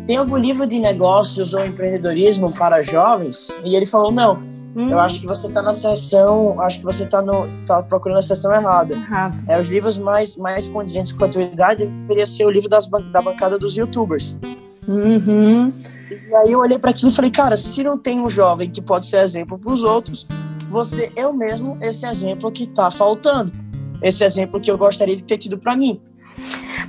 Tem 0.07 0.17
algum 0.17 0.37
livro 0.37 0.67
de 0.67 0.79
negócios 0.79 1.55
ou 1.55 1.65
empreendedorismo 1.65 2.53
para 2.55 2.81
jovens? 2.83 3.49
E 3.65 3.75
ele 3.75 3.87
falou, 3.87 4.13
não. 4.13 4.39
Hum. 4.77 4.91
Eu 4.91 5.01
acho 5.01 5.21
que 5.21 5.27
você 5.27 5.47
está 5.47 5.63
na 5.63 5.73
sessão, 5.73 6.61
acho 6.61 6.81
que 6.81 6.85
você 6.85 7.05
está 7.05 7.25
tá 7.67 7.83
procurando 7.83 8.19
a 8.19 8.23
sessão 8.23 8.55
errada. 8.55 8.93
Errado. 8.93 9.43
É, 9.49 9.59
os 9.59 9.71
livros 9.71 9.97
mais, 9.97 10.37
mais 10.37 10.69
condizentes 10.69 11.13
com 11.13 11.25
a 11.25 11.29
tua 11.29 11.43
idade 11.43 11.87
deveria 11.87 12.27
ser 12.27 12.45
o 12.45 12.51
livro 12.51 12.69
das, 12.69 12.87
da 12.87 13.23
bancada 13.23 13.59
dos 13.59 13.75
youtubers. 13.75 14.37
Uhum. 14.87 15.73
E 16.11 16.35
aí 16.35 16.53
eu 16.53 16.61
olhei 16.61 16.79
para 16.79 16.91
aquilo 16.91 17.11
e 17.11 17.15
falei, 17.15 17.31
cara, 17.31 17.57
se 17.57 17.83
não 17.83 17.97
tem 17.97 18.21
um 18.21 18.29
jovem 18.29 18.69
que 18.69 18.83
pode 18.83 19.07
ser 19.07 19.21
exemplo 19.21 19.59
para 19.59 19.73
os 19.73 19.83
outros, 19.83 20.29
você 20.69 21.11
eu 21.17 21.33
mesmo 21.33 21.79
esse 21.81 22.07
exemplo 22.07 22.53
que 22.53 22.65
está 22.65 22.91
faltando. 22.91 23.51
Esse 24.03 24.25
exemplo 24.25 24.61
que 24.61 24.71
eu 24.71 24.77
gostaria 24.77 25.17
de 25.17 25.23
ter 25.23 25.39
tido 25.39 25.57
para 25.57 25.75
mim. 25.75 25.99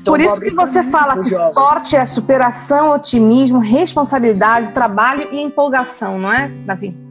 Então, 0.02 0.14
Por 0.14 0.20
isso 0.20 0.42
que 0.42 0.52
você 0.52 0.84
fala 0.84 1.18
que 1.20 1.30
jovem. 1.30 1.54
sorte 1.54 1.96
é 1.96 2.06
superação, 2.06 2.92
otimismo, 2.92 3.60
responsabilidade, 3.60 4.74
trabalho 4.74 5.30
e 5.34 5.42
empolgação, 5.42 6.20
não 6.20 6.34
é, 6.34 6.50
Davi? 6.66 7.07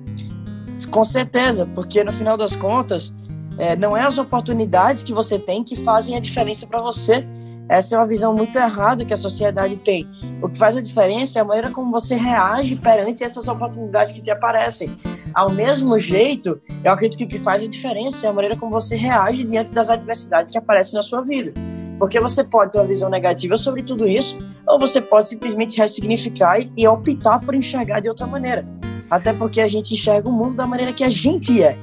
Com 0.91 1.05
certeza, 1.05 1.67
porque 1.75 2.03
no 2.05 2.13
final 2.13 2.37
das 2.37 2.55
contas, 2.55 3.13
é, 3.59 3.77
não 3.77 3.97
é 3.97 4.03
as 4.03 4.19
oportunidades 4.19 5.03
que 5.03 5.13
você 5.13 5.39
tem 5.39 5.65
que 5.65 5.77
fazem 5.77 6.17
a 6.17 6.21
diferença 6.21 6.67
para 6.67 6.81
você, 6.81 7.27
essa 7.69 7.97
é 7.97 7.99
uma 7.99 8.07
visão 8.07 8.33
muito 8.33 8.57
errada 8.57 9.05
que 9.05 9.13
a 9.13 9.17
sociedade 9.17 9.77
tem. 9.77 10.09
O 10.41 10.49
que 10.49 10.57
faz 10.57 10.77
a 10.77 10.81
diferença 10.81 11.39
é 11.39 11.43
a 11.43 11.45
maneira 11.45 11.71
como 11.71 11.91
você 11.91 12.15
reage 12.15 12.77
perante 12.77 13.25
essas 13.25 13.49
oportunidades 13.49 14.13
que 14.13 14.23
te 14.23 14.31
aparecem. 14.31 14.97
Ao 15.35 15.51
mesmo 15.51 15.99
jeito, 15.99 16.61
eu 16.85 16.93
acredito 16.93 17.19
que 17.19 17.25
o 17.25 17.29
que 17.29 17.39
faz 17.39 17.63
a 17.63 17.67
diferença 17.67 18.27
é 18.27 18.31
a 18.31 18.33
maneira 18.33 18.57
como 18.57 18.71
você 18.71 18.97
reage 18.97 19.43
diante 19.43 19.75
das 19.75 19.91
adversidades 19.91 20.51
que 20.51 20.59
aparecem 20.59 20.95
na 20.95 21.03
sua 21.03 21.23
vida. 21.23 21.53
Porque 21.99 22.21
você 22.21 22.45
pode 22.45 22.73
ter 22.73 22.79
uma 22.79 22.87
visão 22.87 23.11
negativa 23.11 23.57
sobre 23.57 23.83
tudo 23.83 24.07
isso, 24.07 24.39
ou 24.69 24.79
você 24.79 25.01
pode 25.01 25.29
simplesmente 25.29 25.77
ressignificar 25.77 26.59
e 26.77 26.87
optar 26.87 27.41
por 27.41 27.55
enxergar 27.55 28.01
de 28.01 28.09
outra 28.09 28.27
maneira. 28.27 28.65
Até 29.11 29.33
porque 29.33 29.61
a 29.61 29.67
gente 29.67 29.95
enxerga 29.95 30.29
o 30.29 30.33
mundo 30.33 30.57
da 30.57 30.67
maneira 30.67 30.93
que 30.93 31.05
a 31.05 31.09
gente 31.09 31.63
é. 31.63 31.79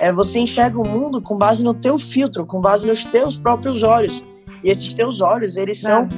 é 0.00 0.12
você 0.12 0.38
enxerga 0.38 0.78
o 0.78 0.86
mundo 0.86 1.20
com 1.20 1.36
base 1.36 1.62
no 1.62 1.74
teu 1.74 1.98
filtro, 1.98 2.46
com 2.46 2.60
base 2.60 2.86
nos 2.86 3.04
teus 3.04 3.38
próprios 3.38 3.82
olhos. 3.82 4.24
E 4.62 4.70
esses 4.70 4.94
teus 4.94 5.20
olhos, 5.20 5.56
eles 5.56 5.80
são. 5.80 6.08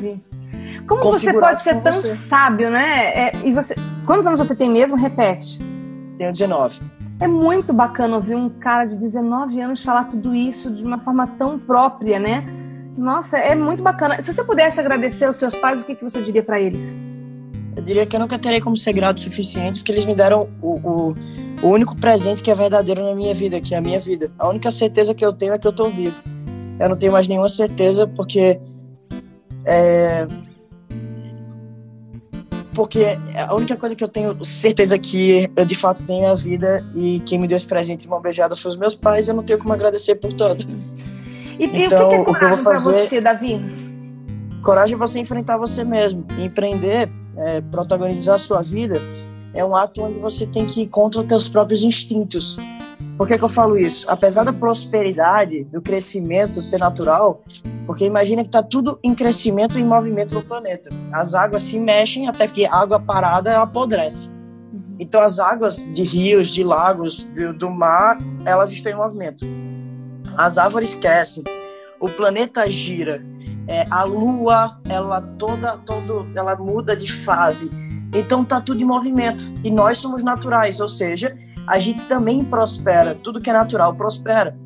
Como 0.86 1.02
você 1.02 1.32
pode 1.32 1.62
ser 1.62 1.80
tão 1.82 1.94
você. 1.94 2.14
sábio, 2.14 2.70
né? 2.70 3.28
É, 3.28 3.32
e 3.44 3.52
você, 3.52 3.74
quantos 4.06 4.26
anos 4.26 4.38
você 4.38 4.54
tem 4.54 4.70
mesmo? 4.70 4.96
Repete. 4.96 5.58
Tenho 6.18 6.32
19. 6.32 6.80
É 7.20 7.28
muito 7.28 7.72
bacana 7.72 8.16
ouvir 8.16 8.34
um 8.34 8.48
cara 8.48 8.86
de 8.86 8.96
19 8.96 9.60
anos 9.60 9.82
falar 9.82 10.04
tudo 10.04 10.34
isso 10.34 10.70
de 10.70 10.82
uma 10.82 10.98
forma 10.98 11.26
tão 11.26 11.58
própria, 11.58 12.18
né? 12.18 12.46
Nossa, 12.96 13.38
é 13.38 13.54
muito 13.54 13.82
bacana. 13.82 14.20
Se 14.20 14.32
você 14.32 14.42
pudesse 14.42 14.80
agradecer 14.80 15.26
aos 15.26 15.36
seus 15.36 15.54
pais, 15.54 15.82
o 15.82 15.84
que, 15.84 15.94
que 15.94 16.02
você 16.02 16.20
diria 16.22 16.42
para 16.42 16.60
eles? 16.60 17.00
Eu 17.80 17.84
diria 17.84 18.06
que 18.06 18.14
eu 18.14 18.20
nunca 18.20 18.38
terei 18.38 18.60
como 18.60 18.76
ser 18.76 18.92
grato 18.92 19.16
o 19.16 19.20
suficiente, 19.20 19.80
porque 19.80 19.90
eles 19.90 20.04
me 20.04 20.14
deram 20.14 20.48
o, 20.60 20.74
o, 20.78 21.14
o 21.62 21.66
único 21.66 21.96
presente 21.96 22.42
que 22.42 22.50
é 22.50 22.54
verdadeiro 22.54 23.02
na 23.02 23.14
minha 23.14 23.34
vida, 23.34 23.60
que 23.60 23.74
é 23.74 23.78
a 23.78 23.80
minha 23.80 23.98
vida. 23.98 24.30
A 24.38 24.48
única 24.48 24.70
certeza 24.70 25.14
que 25.14 25.24
eu 25.24 25.32
tenho 25.32 25.54
é 25.54 25.58
que 25.58 25.66
eu 25.66 25.72
tô 25.72 25.88
vivo 25.88 26.22
eu 26.80 26.88
não 26.88 26.96
tenho 26.96 27.12
mais 27.12 27.28
nenhuma 27.28 27.48
certeza, 27.48 28.06
porque. 28.06 28.58
É, 29.66 30.26
porque 32.74 33.18
a 33.36 33.54
única 33.54 33.76
coisa 33.76 33.94
que 33.94 34.02
eu 34.02 34.08
tenho 34.08 34.42
certeza 34.42 34.98
que 34.98 35.50
eu 35.54 35.66
de 35.66 35.74
fato 35.74 36.02
tenho 36.04 36.24
é 36.24 36.30
a 36.30 36.34
vida 36.34 36.84
e 36.96 37.20
quem 37.20 37.38
me 37.38 37.46
deu 37.46 37.56
esse 37.56 37.66
presente 37.66 38.00
de 38.00 38.08
mão 38.08 38.22
beijada 38.22 38.56
foi 38.56 38.70
os 38.70 38.76
meus 38.78 38.94
pais, 38.94 39.28
eu 39.28 39.34
não 39.34 39.42
tenho 39.42 39.58
como 39.58 39.74
agradecer 39.74 40.14
por 40.14 40.32
tanto. 40.32 40.66
E, 41.58 41.64
então, 41.64 42.00
e 42.00 42.04
o 42.04 42.08
que, 42.08 42.14
que 42.14 42.14
é 42.14 42.24
coragem 42.24 42.64
para 42.64 42.78
você, 42.78 43.20
Davi? 43.20 43.60
Coragem 44.62 44.94
é 44.94 44.98
você 44.98 45.18
enfrentar 45.18 45.56
você 45.56 45.84
mesmo. 45.84 46.26
Empreender, 46.38 47.10
é, 47.36 47.60
protagonizar 47.60 48.34
a 48.34 48.38
sua 48.38 48.62
vida, 48.62 49.00
é 49.54 49.64
um 49.64 49.74
ato 49.74 50.02
onde 50.02 50.18
você 50.18 50.46
tem 50.46 50.66
que 50.66 50.82
ir 50.82 50.86
contra 50.88 51.20
os 51.20 51.28
seus 51.28 51.48
próprios 51.48 51.82
instintos. 51.82 52.56
Por 53.16 53.26
que, 53.26 53.36
que 53.36 53.44
eu 53.44 53.48
falo 53.48 53.76
isso? 53.76 54.10
Apesar 54.10 54.44
da 54.44 54.52
prosperidade, 54.52 55.64
do 55.64 55.80
crescimento 55.82 56.62
ser 56.62 56.78
natural, 56.78 57.42
porque 57.86 58.04
imagina 58.04 58.42
que 58.42 58.48
está 58.48 58.62
tudo 58.62 58.98
em 59.02 59.14
crescimento 59.14 59.78
e 59.78 59.82
em 59.82 59.84
movimento 59.84 60.34
no 60.34 60.42
planeta. 60.42 60.90
As 61.12 61.34
águas 61.34 61.62
se 61.62 61.78
mexem 61.78 62.28
até 62.28 62.46
que 62.46 62.64
a 62.64 62.74
água 62.74 62.98
parada 62.98 63.50
ela 63.50 63.64
apodrece. 63.64 64.28
Uhum. 64.28 64.96
Então 64.98 65.20
as 65.20 65.38
águas 65.38 65.86
de 65.92 66.02
rios, 66.02 66.48
de 66.48 66.64
lagos, 66.64 67.26
do, 67.26 67.52
do 67.52 67.70
mar, 67.70 68.18
elas 68.46 68.72
estão 68.72 68.92
em 68.92 68.96
movimento. 68.96 69.44
As 70.36 70.56
árvores 70.56 70.94
crescem, 70.94 71.44
o 71.98 72.08
planeta 72.08 72.70
gira. 72.70 73.22
É, 73.70 73.86
a 73.88 74.02
lua, 74.02 74.80
ela 74.88 75.20
toda, 75.20 75.78
todo, 75.78 76.28
ela 76.36 76.56
muda 76.56 76.96
de 76.96 77.10
fase. 77.10 77.70
Então 78.12 78.44
tá 78.44 78.60
tudo 78.60 78.82
em 78.82 78.84
movimento. 78.84 79.44
E 79.62 79.70
nós 79.70 79.98
somos 79.98 80.24
naturais, 80.24 80.80
ou 80.80 80.88
seja, 80.88 81.38
a 81.68 81.78
gente 81.78 82.02
também 82.06 82.44
prospera. 82.44 83.14
Tudo 83.14 83.40
que 83.40 83.48
é 83.48 83.52
natural 83.52 83.94
prospera. 83.94 84.58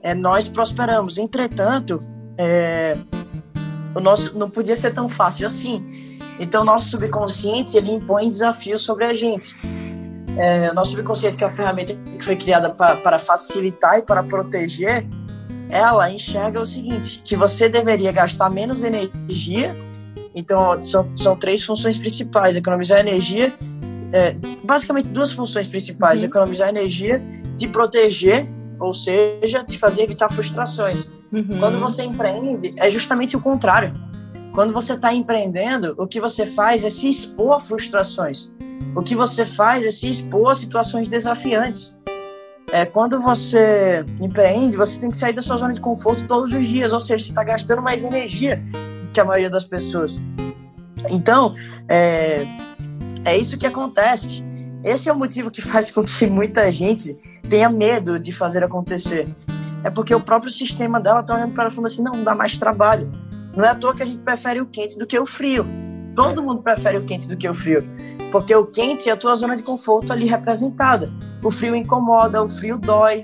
É, 0.00 0.14
nós 0.14 0.48
prosperamos. 0.48 1.18
Entretanto, 1.18 1.98
é, 2.38 2.96
o 3.92 3.98
nosso 3.98 4.38
não 4.38 4.48
podia 4.48 4.76
ser 4.76 4.92
tão 4.92 5.08
fácil 5.08 5.44
assim. 5.44 5.84
Então, 6.38 6.64
nosso 6.64 6.90
subconsciente 6.90 7.76
ele 7.76 7.90
impõe 7.90 8.28
desafios 8.28 8.82
sobre 8.82 9.04
a 9.04 9.12
gente. 9.12 9.56
É, 10.36 10.72
nosso 10.72 10.92
subconsciente, 10.92 11.36
que 11.36 11.42
é 11.42 11.48
a 11.48 11.50
ferramenta 11.50 11.92
que 11.92 12.24
foi 12.24 12.36
criada 12.36 12.70
para 12.70 13.18
facilitar 13.18 13.98
e 13.98 14.02
para 14.02 14.22
proteger, 14.22 15.04
ela 15.70 16.10
enxerga 16.10 16.60
o 16.60 16.66
seguinte: 16.66 17.20
que 17.24 17.36
você 17.36 17.68
deveria 17.68 18.12
gastar 18.12 18.50
menos 18.50 18.82
energia. 18.82 19.74
Então, 20.34 20.80
são, 20.82 21.10
são 21.16 21.36
três 21.36 21.64
funções 21.64 21.98
principais: 21.98 22.56
economizar 22.56 23.00
energia, 23.00 23.52
é, 24.12 24.34
basicamente 24.64 25.10
duas 25.10 25.32
funções 25.32 25.68
principais: 25.68 26.20
uhum. 26.22 26.28
economizar 26.28 26.68
energia, 26.68 27.22
te 27.56 27.66
proteger, 27.66 28.46
ou 28.78 28.92
seja, 28.92 29.64
te 29.64 29.78
fazer 29.78 30.02
evitar 30.02 30.30
frustrações. 30.30 31.10
Uhum. 31.32 31.58
Quando 31.58 31.78
você 31.78 32.04
empreende, 32.04 32.74
é 32.76 32.90
justamente 32.90 33.36
o 33.36 33.40
contrário. 33.40 33.92
Quando 34.54 34.72
você 34.72 34.94
está 34.94 35.12
empreendendo, 35.12 35.94
o 35.98 36.06
que 36.06 36.20
você 36.20 36.46
faz 36.46 36.84
é 36.84 36.88
se 36.88 37.08
expor 37.08 37.56
a 37.56 37.60
frustrações. 37.60 38.50
O 38.96 39.02
que 39.02 39.14
você 39.14 39.44
faz 39.44 39.84
é 39.84 39.90
se 39.90 40.08
expor 40.08 40.50
a 40.50 40.54
situações 40.54 41.08
desafiantes. 41.08 41.97
É, 42.70 42.84
quando 42.84 43.20
você 43.20 44.04
empreende, 44.20 44.76
você 44.76 44.98
tem 44.98 45.10
que 45.10 45.16
sair 45.16 45.32
da 45.32 45.40
sua 45.40 45.56
zona 45.56 45.72
de 45.72 45.80
conforto 45.80 46.26
todos 46.26 46.52
os 46.52 46.66
dias, 46.66 46.92
ou 46.92 47.00
seja, 47.00 47.24
você 47.24 47.30
está 47.30 47.42
gastando 47.42 47.80
mais 47.80 48.04
energia 48.04 48.62
que 49.12 49.20
a 49.20 49.24
maioria 49.24 49.48
das 49.48 49.64
pessoas. 49.64 50.20
Então, 51.10 51.54
é, 51.88 52.46
é 53.24 53.36
isso 53.36 53.56
que 53.56 53.66
acontece. 53.66 54.44
Esse 54.84 55.08
é 55.08 55.12
o 55.12 55.16
motivo 55.16 55.50
que 55.50 55.62
faz 55.62 55.90
com 55.90 56.02
que 56.02 56.26
muita 56.26 56.70
gente 56.70 57.16
tenha 57.48 57.68
medo 57.70 58.18
de 58.18 58.32
fazer 58.32 58.62
acontecer. 58.62 59.26
É 59.82 59.90
porque 59.90 60.14
o 60.14 60.20
próprio 60.20 60.50
sistema 60.50 61.00
dela 61.00 61.20
está 61.20 61.34
olhando 61.34 61.52
para 61.52 61.64
ela 61.64 61.70
falando 61.70 61.86
assim: 61.86 62.02
não, 62.02 62.12
não 62.12 62.24
dá 62.24 62.34
mais 62.34 62.58
trabalho. 62.58 63.10
Não 63.56 63.64
é 63.64 63.70
à 63.70 63.74
toa 63.74 63.94
que 63.94 64.02
a 64.02 64.06
gente 64.06 64.18
prefere 64.18 64.60
o 64.60 64.66
quente 64.66 64.98
do 64.98 65.06
que 65.06 65.18
o 65.18 65.26
frio. 65.26 65.66
Todo 66.14 66.42
mundo 66.42 66.62
prefere 66.62 66.98
o 66.98 67.04
quente 67.04 67.28
do 67.28 67.36
que 67.36 67.48
o 67.48 67.54
frio. 67.54 67.82
Porque 68.30 68.54
o 68.54 68.66
quente 68.66 69.08
é 69.08 69.12
a 69.12 69.16
tua 69.16 69.34
zona 69.34 69.56
de 69.56 69.62
conforto 69.62 70.12
ali 70.12 70.26
representada. 70.26 71.10
O 71.42 71.50
frio 71.50 71.74
incomoda, 71.74 72.42
o 72.42 72.48
frio 72.48 72.78
dói. 72.78 73.22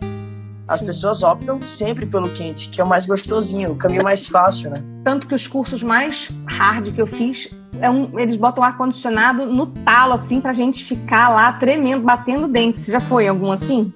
As 0.66 0.80
Sim. 0.80 0.86
pessoas 0.86 1.22
optam 1.22 1.60
sempre 1.60 2.06
pelo 2.06 2.28
quente, 2.30 2.70
que 2.70 2.80
é 2.80 2.84
o 2.84 2.88
mais 2.88 3.04
gostosinho, 3.04 3.72
o 3.72 3.76
caminho 3.76 4.02
mais 4.02 4.26
fácil, 4.26 4.70
né? 4.70 4.82
Tanto 5.04 5.26
que 5.26 5.34
os 5.34 5.46
cursos 5.46 5.82
mais 5.82 6.30
hard 6.46 6.92
que 6.94 7.02
eu 7.02 7.06
fiz, 7.06 7.50
é 7.80 7.90
um, 7.90 8.18
eles 8.18 8.36
botam 8.36 8.64
ar-condicionado 8.64 9.44
no 9.46 9.66
talo, 9.66 10.14
assim, 10.14 10.40
pra 10.40 10.54
gente 10.54 10.82
ficar 10.82 11.28
lá 11.28 11.52
tremendo, 11.52 12.02
batendo 12.02 12.48
dentes. 12.48 12.86
Já 12.86 13.00
foi 13.00 13.28
algum 13.28 13.52
assim? 13.52 13.92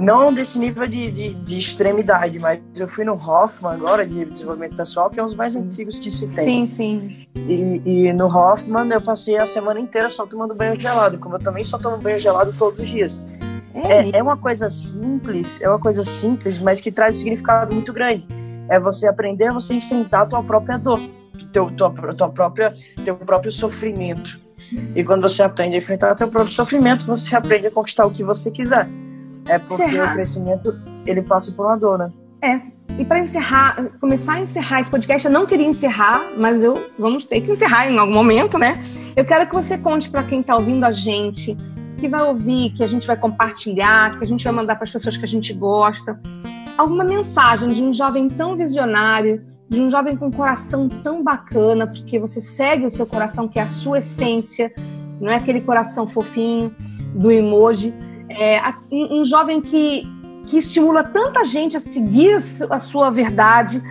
Não 0.00 0.32
desse 0.32 0.58
nível 0.58 0.86
de, 0.86 1.10
de, 1.10 1.34
de, 1.34 1.58
extremidade, 1.58 2.38
mas 2.38 2.60
eu 2.76 2.86
fui 2.86 3.04
no 3.04 3.14
Hoffman 3.14 3.72
agora, 3.72 4.06
de 4.06 4.24
desenvolvimento 4.24 4.76
pessoal, 4.76 5.10
que 5.10 5.18
é 5.18 5.22
um 5.22 5.26
dos 5.26 5.34
mais 5.34 5.56
antigos 5.56 5.98
que 5.98 6.10
se 6.10 6.32
tem. 6.34 6.44
Sim, 6.44 6.66
sim. 6.66 7.26
E, 7.34 7.82
e 7.84 8.12
no 8.12 8.26
Hoffman 8.26 8.88
eu 8.92 9.00
passei 9.00 9.36
a 9.36 9.44
semana 9.44 9.80
inteira 9.80 10.08
só 10.08 10.24
tomando 10.24 10.54
banho 10.54 10.78
gelado, 10.78 11.18
como 11.18 11.34
eu 11.34 11.40
também 11.40 11.64
só 11.64 11.78
tomo 11.78 11.98
banho 11.98 12.18
gelado 12.18 12.52
todos 12.52 12.80
os 12.80 12.88
dias. 12.88 13.22
É, 13.74 14.10
é, 14.10 14.10
é 14.18 14.22
uma 14.22 14.36
coisa 14.36 14.70
simples, 14.70 15.60
é 15.60 15.68
uma 15.68 15.78
coisa 15.78 16.04
simples, 16.04 16.58
mas 16.58 16.80
que 16.80 16.92
traz 16.92 17.16
um 17.16 17.18
significado 17.18 17.74
muito 17.74 17.92
grande. 17.92 18.26
É 18.70 18.78
você 18.78 19.08
aprender 19.08 19.46
a 19.46 19.52
você 19.52 19.74
enfrentar 19.74 20.22
a 20.22 20.26
tua 20.26 20.42
própria 20.42 20.78
dor, 20.78 21.00
teu, 21.52 21.70
tua, 21.72 21.90
tua 22.14 22.28
própria, 22.28 22.72
teu 23.04 23.16
próprio 23.16 23.50
sofrimento. 23.50 24.38
E 24.94 25.02
quando 25.02 25.22
você 25.22 25.42
aprende 25.42 25.74
a 25.74 25.78
enfrentar 25.78 26.12
o 26.12 26.16
teu 26.16 26.28
próprio 26.28 26.52
sofrimento, 26.52 27.04
você 27.04 27.34
aprende 27.34 27.66
a 27.66 27.70
conquistar 27.70 28.06
o 28.06 28.10
que 28.10 28.22
você 28.22 28.50
quiser. 28.50 28.88
É 29.48 29.58
porque 29.58 29.82
encerrar. 29.82 30.12
o 30.12 30.14
crescimento, 30.14 30.80
ele 31.06 31.22
passa 31.22 31.50
por 31.52 31.66
uma 31.66 31.76
dor, 31.76 31.98
né? 31.98 32.12
É. 32.42 32.60
E 32.98 33.04
para 33.04 33.20
encerrar, 33.20 33.92
começar 34.00 34.34
a 34.34 34.40
encerrar 34.40 34.80
esse 34.80 34.90
podcast, 34.90 35.26
eu 35.26 35.32
não 35.32 35.46
queria 35.46 35.66
encerrar, 35.66 36.32
mas 36.36 36.62
eu 36.62 36.74
vamos 36.98 37.24
ter 37.24 37.40
que 37.40 37.52
encerrar 37.52 37.88
em 37.88 37.96
algum 37.96 38.12
momento, 38.12 38.58
né? 38.58 38.82
Eu 39.16 39.24
quero 39.24 39.46
que 39.48 39.54
você 39.54 39.78
conte 39.78 40.10
para 40.10 40.22
quem 40.22 40.40
está 40.40 40.56
ouvindo 40.56 40.84
a 40.84 40.92
gente, 40.92 41.56
que 41.96 42.08
vai 42.08 42.22
ouvir, 42.22 42.70
que 42.70 42.82
a 42.82 42.88
gente 42.88 43.06
vai 43.06 43.16
compartilhar, 43.16 44.18
que 44.18 44.24
a 44.24 44.26
gente 44.26 44.42
vai 44.42 44.52
mandar 44.52 44.74
para 44.76 44.84
as 44.84 44.90
pessoas 44.90 45.16
que 45.16 45.24
a 45.24 45.28
gente 45.28 45.52
gosta, 45.52 46.20
alguma 46.76 47.04
mensagem 47.04 47.68
de 47.68 47.82
um 47.82 47.92
jovem 47.92 48.28
tão 48.28 48.56
visionário, 48.56 49.44
de 49.68 49.80
um 49.80 49.90
jovem 49.90 50.16
com 50.16 50.26
um 50.26 50.30
coração 50.30 50.88
tão 50.88 51.22
bacana, 51.22 51.86
porque 51.86 52.18
você 52.18 52.40
segue 52.40 52.86
o 52.86 52.90
seu 52.90 53.06
coração, 53.06 53.46
que 53.46 53.58
é 53.58 53.62
a 53.62 53.66
sua 53.68 53.98
essência, 53.98 54.72
não 55.20 55.30
é 55.30 55.36
aquele 55.36 55.60
coração 55.60 56.06
fofinho 56.06 56.74
do 57.14 57.30
emoji 57.30 57.94
é, 58.28 58.60
um 58.90 59.24
jovem 59.24 59.60
que, 59.60 60.06
que 60.46 60.58
estimula 60.58 61.02
tanta 61.02 61.44
gente 61.44 61.76
a 61.76 61.80
seguir 61.80 62.38
a 62.70 62.78
sua 62.78 63.10
verdade 63.10 63.82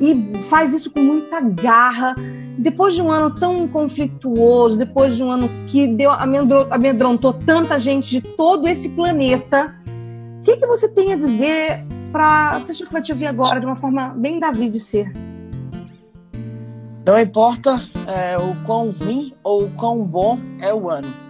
e 0.00 0.42
faz 0.42 0.72
isso 0.72 0.90
com 0.90 1.00
muita 1.00 1.40
garra. 1.40 2.14
Depois 2.58 2.94
de 2.94 3.02
um 3.02 3.10
ano 3.10 3.34
tão 3.34 3.66
conflituoso, 3.66 4.76
depois 4.76 5.16
de 5.16 5.24
um 5.24 5.30
ano 5.30 5.48
que 5.66 5.86
deu, 5.86 6.10
amedrontou, 6.10 7.32
tanta 7.32 7.78
gente 7.78 8.10
de 8.10 8.20
todo 8.20 8.68
esse 8.68 8.90
planeta, 8.90 9.74
o 10.38 10.42
que, 10.42 10.56
que 10.56 10.66
você 10.66 10.88
tem 10.88 11.12
a 11.12 11.16
dizer 11.16 11.84
para 12.10 12.56
a 12.56 12.60
pessoa 12.60 12.86
que 12.86 12.92
vai 12.92 13.02
te 13.02 13.10
ouvir 13.12 13.26
agora 13.26 13.58
de 13.58 13.64
uma 13.64 13.76
forma 13.76 14.08
bem 14.08 14.38
Davi 14.38 14.68
de 14.68 14.80
ser? 14.80 15.12
Não 17.06 17.18
importa 17.18 17.80
é, 18.06 18.36
o 18.36 18.54
quão 18.64 18.90
ruim 18.90 19.32
ou 19.42 19.64
o 19.64 19.70
quão 19.70 20.04
bom 20.04 20.38
é 20.60 20.72
o 20.72 20.90
ano 20.90 21.21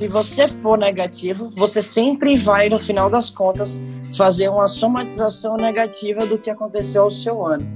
se 0.00 0.08
você 0.08 0.48
for 0.48 0.78
negativo, 0.78 1.50
você 1.54 1.82
sempre 1.82 2.34
vai, 2.34 2.70
no 2.70 2.78
final 2.78 3.10
das 3.10 3.28
contas, 3.28 3.78
fazer 4.16 4.48
uma 4.48 4.66
somatização 4.66 5.58
negativa 5.58 6.24
do 6.24 6.38
que 6.38 6.48
aconteceu 6.48 7.02
ao 7.02 7.10
seu 7.10 7.44
ano. 7.44 7.68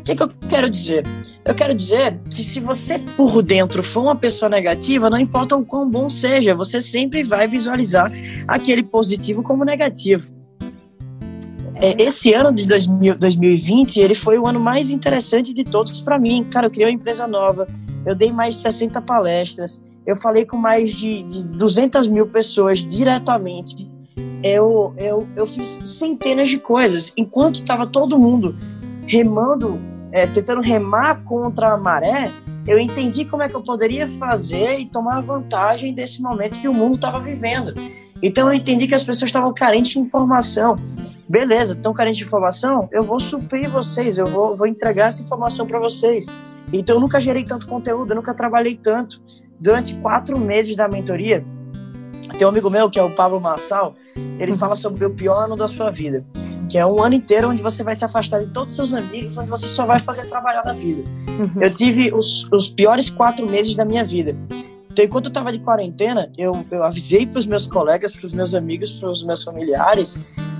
O 0.00 0.04
que, 0.04 0.14
que 0.14 0.22
eu 0.22 0.30
quero 0.48 0.70
dizer? 0.70 1.04
Eu 1.44 1.54
quero 1.54 1.74
dizer 1.74 2.18
que 2.34 2.42
se 2.42 2.60
você 2.60 2.98
por 2.98 3.42
dentro 3.42 3.82
for 3.82 4.04
uma 4.04 4.16
pessoa 4.16 4.48
negativa, 4.48 5.10
não 5.10 5.18
importa 5.18 5.54
o 5.54 5.66
quão 5.66 5.88
bom 5.88 6.08
seja, 6.08 6.54
você 6.54 6.80
sempre 6.80 7.22
vai 7.22 7.46
visualizar 7.46 8.10
aquele 8.48 8.82
positivo 8.82 9.42
como 9.42 9.66
negativo. 9.66 10.32
É, 11.74 12.02
esse 12.02 12.32
ano 12.32 12.54
de 12.54 12.66
2000, 12.66 13.18
2020, 13.18 14.00
ele 14.00 14.14
foi 14.14 14.38
o 14.38 14.46
ano 14.46 14.60
mais 14.60 14.88
interessante 14.88 15.52
de 15.52 15.62
todos 15.62 16.00
para 16.00 16.18
mim. 16.18 16.42
Cara, 16.50 16.68
eu 16.68 16.70
criei 16.70 16.88
uma 16.88 16.94
empresa 16.94 17.26
nova, 17.26 17.68
eu 18.06 18.14
dei 18.14 18.32
mais 18.32 18.54
de 18.54 18.60
60 18.62 19.02
palestras, 19.02 19.82
eu 20.06 20.16
falei 20.16 20.44
com 20.44 20.56
mais 20.56 20.92
de, 20.92 21.22
de 21.22 21.44
200 21.44 22.08
mil 22.08 22.26
pessoas 22.26 22.84
diretamente. 22.84 23.90
Eu, 24.42 24.92
eu, 24.96 25.26
eu 25.34 25.46
fiz 25.46 25.66
centenas 25.84 26.48
de 26.48 26.58
coisas. 26.58 27.12
Enquanto 27.16 27.60
estava 27.60 27.86
todo 27.86 28.18
mundo 28.18 28.54
remando, 29.06 29.80
é, 30.12 30.26
tentando 30.26 30.60
remar 30.60 31.24
contra 31.24 31.72
a 31.72 31.76
maré, 31.76 32.30
eu 32.66 32.78
entendi 32.78 33.24
como 33.24 33.42
é 33.42 33.48
que 33.48 33.54
eu 33.54 33.62
poderia 33.62 34.08
fazer 34.08 34.78
e 34.78 34.86
tomar 34.86 35.20
vantagem 35.20 35.94
desse 35.94 36.22
momento 36.22 36.60
que 36.60 36.68
o 36.68 36.74
mundo 36.74 36.96
estava 36.96 37.18
vivendo. 37.20 37.72
Então 38.22 38.48
eu 38.48 38.54
entendi 38.54 38.86
que 38.86 38.94
as 38.94 39.04
pessoas 39.04 39.28
estavam 39.28 39.52
carentes 39.52 39.92
de 39.92 39.98
informação. 39.98 40.78
Beleza, 41.28 41.74
estão 41.74 41.92
carentes 41.92 42.18
de 42.18 42.24
informação? 42.24 42.88
Eu 42.92 43.02
vou 43.02 43.20
suprir 43.20 43.68
vocês, 43.68 44.18
eu 44.18 44.26
vou, 44.26 44.56
vou 44.56 44.66
entregar 44.66 45.08
essa 45.08 45.22
informação 45.22 45.66
para 45.66 45.78
vocês. 45.78 46.26
Então 46.72 46.96
eu 46.96 47.00
nunca 47.00 47.20
gerei 47.20 47.44
tanto 47.44 47.66
conteúdo, 47.66 48.12
eu 48.12 48.16
nunca 48.16 48.32
trabalhei 48.32 48.76
tanto 48.76 49.20
durante 49.64 49.94
quatro 49.96 50.38
meses 50.38 50.76
da 50.76 50.86
mentoria, 50.86 51.42
tem 52.36 52.46
um 52.46 52.50
amigo 52.50 52.68
meu, 52.68 52.90
que 52.90 52.98
é 52.98 53.02
o 53.02 53.10
Pablo 53.14 53.40
Massal, 53.40 53.94
ele 54.38 54.52
uhum. 54.52 54.58
fala 54.58 54.74
sobre 54.74 55.06
o 55.06 55.10
pior 55.10 55.44
ano 55.44 55.56
da 55.56 55.66
sua 55.66 55.90
vida, 55.90 56.22
que 56.70 56.76
é 56.76 56.84
um 56.84 57.02
ano 57.02 57.14
inteiro 57.14 57.48
onde 57.48 57.62
você 57.62 57.82
vai 57.82 57.94
se 57.94 58.04
afastar 58.04 58.40
de 58.40 58.52
todos 58.52 58.78
os 58.78 58.90
seus 58.90 58.94
amigos, 58.94 59.38
onde 59.38 59.48
você 59.48 59.66
só 59.66 59.86
vai 59.86 59.98
fazer 59.98 60.26
trabalhar 60.26 60.62
da 60.62 60.74
vida. 60.74 61.02
Uhum. 61.28 61.62
Eu 61.62 61.72
tive 61.72 62.12
os, 62.12 62.46
os 62.52 62.68
piores 62.68 63.08
quatro 63.08 63.50
meses 63.50 63.74
da 63.74 63.86
minha 63.86 64.04
vida. 64.04 64.36
Então, 64.92 65.02
enquanto 65.02 65.26
eu 65.26 65.30
estava 65.30 65.50
de 65.50 65.58
quarentena, 65.58 66.30
eu, 66.36 66.64
eu 66.70 66.84
avisei 66.84 67.26
para 67.26 67.38
os 67.38 67.46
meus 67.46 67.66
colegas, 67.66 68.12
para 68.12 68.26
os 68.26 68.34
meus 68.34 68.54
amigos, 68.54 68.92
para 68.92 69.08
os 69.08 69.24
meus 69.24 69.42
familiares, 69.42 70.18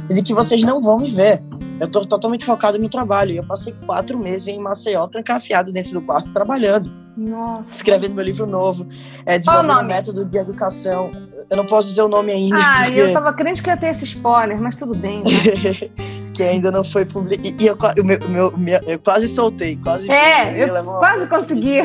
de 0.08 0.22
que 0.22 0.32
vocês 0.32 0.64
não 0.64 0.80
vão 0.80 0.98
me 0.98 1.10
ver. 1.10 1.42
Eu 1.78 1.86
estou 1.86 2.06
totalmente 2.06 2.44
focado 2.44 2.78
no 2.78 2.88
trabalho. 2.88 3.32
E 3.32 3.36
eu 3.36 3.44
passei 3.44 3.74
quatro 3.84 4.18
meses 4.18 4.48
em 4.48 4.58
Maceió, 4.58 5.06
trancafiado 5.06 5.70
dentro 5.70 5.92
do 5.92 6.00
quarto, 6.00 6.32
trabalhando. 6.32 7.03
Nossa. 7.16 7.72
Escrevendo 7.72 8.14
meu 8.14 8.24
livro 8.24 8.46
novo, 8.46 8.86
é, 9.24 9.38
desenvolvendo 9.38 9.78
um 9.78 9.84
método 9.84 10.24
de 10.24 10.36
educação. 10.36 11.12
Eu 11.48 11.56
não 11.56 11.66
posso 11.66 11.88
dizer 11.88 12.02
o 12.02 12.08
nome 12.08 12.32
ainda. 12.32 12.56
Ah, 12.58 12.82
porque... 12.84 13.00
eu 13.00 13.12
tava 13.12 13.32
crente 13.32 13.62
que 13.62 13.68
ia 13.68 13.76
ter 13.76 13.88
esse 13.88 14.04
spoiler, 14.04 14.60
mas 14.60 14.76
tudo 14.76 14.94
bem. 14.94 15.22
Né? 15.22 15.90
que 16.34 16.42
ainda 16.42 16.70
não 16.72 16.82
foi 16.82 17.04
publicado. 17.04 17.62
E 17.62 17.66
eu, 17.66 17.76
o 17.76 18.04
meu, 18.04 18.18
meu, 18.28 18.56
meu, 18.56 18.80
eu 18.86 18.98
quase 18.98 19.28
soltei, 19.28 19.76
quase. 19.76 20.10
É, 20.10 20.64
eu 20.64 20.84
quase 20.84 21.28
consegui. 21.28 21.78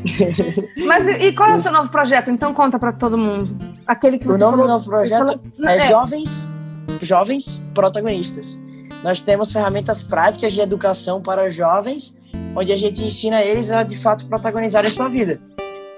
mas 0.86 1.06
e, 1.06 1.28
e, 1.28 1.32
qual 1.32 1.50
é 1.50 1.54
o 1.54 1.58
seu 1.58 1.72
novo 1.72 1.90
projeto? 1.90 2.30
Então 2.30 2.52
conta 2.52 2.78
para 2.78 2.92
todo 2.92 3.16
mundo. 3.16 3.56
Aquele 3.86 4.18
que 4.18 4.26
você 4.26 4.44
o 4.44 4.50
nome 4.50 4.62
falou, 4.62 4.66
do 4.66 4.72
novo 4.74 4.90
projeto 4.90 5.18
falou... 5.18 5.70
é, 5.70 5.76
é 5.76 5.88
Jovens 5.88 6.54
jovens 7.00 7.60
protagonistas. 7.72 8.60
Nós 9.02 9.20
temos 9.20 9.52
ferramentas 9.52 10.02
práticas 10.02 10.52
de 10.52 10.60
educação 10.60 11.20
para 11.20 11.50
jovens, 11.50 12.16
onde 12.56 12.72
a 12.72 12.76
gente 12.76 13.02
ensina 13.02 13.42
eles 13.42 13.70
a 13.70 13.82
de 13.82 13.96
fato 13.96 14.26
protagonizar 14.26 14.84
a 14.84 14.90
sua 14.90 15.08
vida. 15.08 15.40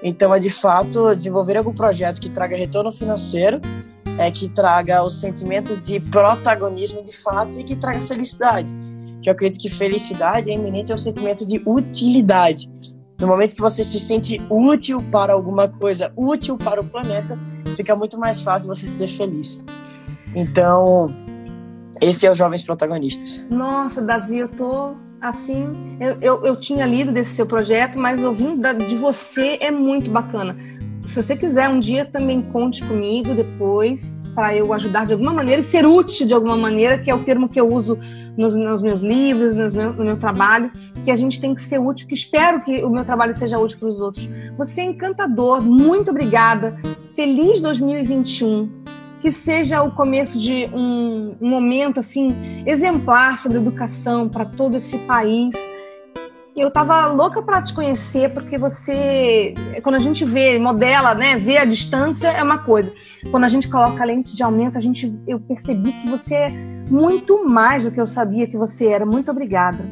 Então, 0.03 0.33
é 0.33 0.39
de 0.39 0.49
fato 0.49 1.13
desenvolver 1.15 1.57
algum 1.57 1.73
projeto 1.73 2.21
que 2.21 2.29
traga 2.29 2.55
retorno 2.55 2.91
financeiro, 2.91 3.59
é 4.17 4.31
que 4.31 4.49
traga 4.49 5.03
o 5.03 5.09
sentimento 5.09 5.77
de 5.77 5.99
protagonismo 5.99 7.03
de 7.03 7.15
fato 7.15 7.59
e 7.59 7.63
que 7.63 7.75
traga 7.75 7.99
felicidade. 8.01 8.73
Que 9.21 9.29
eu 9.29 9.33
acredito 9.33 9.61
que 9.61 9.69
felicidade 9.69 10.49
é 10.49 10.53
iminente 10.53 10.91
ao 10.91 10.97
sentimento 10.97 11.45
de 11.45 11.61
utilidade. 11.65 12.69
No 13.19 13.27
momento 13.27 13.55
que 13.55 13.61
você 13.61 13.83
se 13.83 13.99
sente 13.99 14.39
útil 14.49 15.03
para 15.11 15.33
alguma 15.33 15.67
coisa, 15.67 16.11
útil 16.15 16.55
para 16.57 16.81
o 16.81 16.85
planeta, 16.85 17.37
fica 17.75 17.95
muito 17.95 18.17
mais 18.19 18.41
fácil 18.41 18.67
você 18.67 18.85
ser 18.85 19.07
feliz. 19.07 19.63
Então, 20.35 21.07
esse 22.01 22.25
é 22.25 22.31
os 22.31 22.37
Jovens 22.37 22.63
Protagonistas. 22.63 23.45
Nossa, 23.49 24.01
Davi, 24.01 24.39
eu 24.39 24.47
tô 24.47 24.95
assim. 25.21 25.97
Eu, 25.99 26.17
eu, 26.21 26.45
eu 26.45 26.55
tinha 26.59 26.85
lido 26.85 27.11
desse 27.11 27.35
seu 27.35 27.45
projeto, 27.45 27.97
mas 27.97 28.23
ouvindo 28.23 28.61
de 28.73 28.95
você 28.95 29.57
é 29.61 29.71
muito 29.71 30.09
bacana. 30.09 30.55
Se 31.07 31.15
você 31.15 31.37
quiser 31.37 31.69
um 31.69 31.79
dia 31.79 32.03
também 32.03 32.41
conte 32.41 32.83
comigo 32.83 33.33
depois 33.33 34.29
para 34.35 34.53
eu 34.53 34.73
ajudar 34.73 35.05
de 35.05 35.13
alguma 35.13 35.31
maneira 35.31 35.61
e 35.61 35.63
ser 35.63 35.85
útil 35.85 36.27
de 36.27 36.33
alguma 36.33 36.57
maneira, 36.57 36.97
que 36.97 37.09
é 37.09 37.15
o 37.15 37.23
termo 37.23 37.47
que 37.47 37.57
eu 37.57 37.71
uso 37.71 37.97
nos, 38.35 38.53
nos 38.55 38.81
meus 38.81 38.99
livros, 38.99 39.53
nos 39.53 39.73
no 39.73 40.03
meu 40.03 40.17
trabalho, 40.17 40.69
que 41.05 41.09
a 41.09 41.15
gente 41.15 41.39
tem 41.39 41.55
que 41.55 41.61
ser 41.61 41.79
útil, 41.79 42.09
que 42.09 42.13
espero 42.13 42.61
que 42.61 42.83
o 42.83 42.89
meu 42.89 43.05
trabalho 43.05 43.33
seja 43.33 43.57
útil 43.57 43.79
para 43.79 43.87
os 43.87 44.01
outros. 44.01 44.29
Você 44.57 44.81
é 44.81 44.83
encantador, 44.83 45.61
muito 45.61 46.11
obrigada. 46.11 46.75
Feliz 47.15 47.61
2021 47.61 48.69
que 49.21 49.31
seja 49.31 49.81
o 49.81 49.91
começo 49.91 50.37
de 50.37 50.69
um, 50.73 51.35
um 51.41 51.49
momento 51.49 51.99
assim 51.99 52.63
exemplar 52.65 53.39
sobre 53.39 53.57
educação 53.57 54.29
para 54.29 54.45
todo 54.45 54.77
esse 54.77 54.97
país. 54.99 55.55
Eu 56.55 56.69
estava 56.69 57.05
louca 57.07 57.41
para 57.41 57.61
te 57.61 57.73
conhecer 57.73 58.33
porque 58.33 58.57
você, 58.57 59.53
quando 59.83 59.95
a 59.95 59.99
gente 59.99 60.25
vê, 60.25 60.57
modela, 60.57 61.13
né, 61.13 61.37
vê 61.37 61.57
a 61.57 61.65
distância 61.65 62.29
é 62.29 62.41
uma 62.41 62.57
coisa. 62.57 62.91
Quando 63.29 63.43
a 63.43 63.47
gente 63.47 63.69
coloca 63.69 64.01
a 64.01 64.05
lente 64.05 64.35
de 64.35 64.41
aumento, 64.41 64.77
a 64.77 64.81
gente, 64.81 65.21
eu 65.27 65.39
percebi 65.39 65.91
que 65.91 66.07
você 66.07 66.33
é 66.33 66.49
muito 66.89 67.47
mais 67.47 67.83
do 67.83 67.91
que 67.91 68.01
eu 68.01 68.07
sabia 68.07 68.47
que 68.47 68.57
você 68.57 68.87
era. 68.87 69.05
Muito 69.05 69.29
obrigada. 69.29 69.85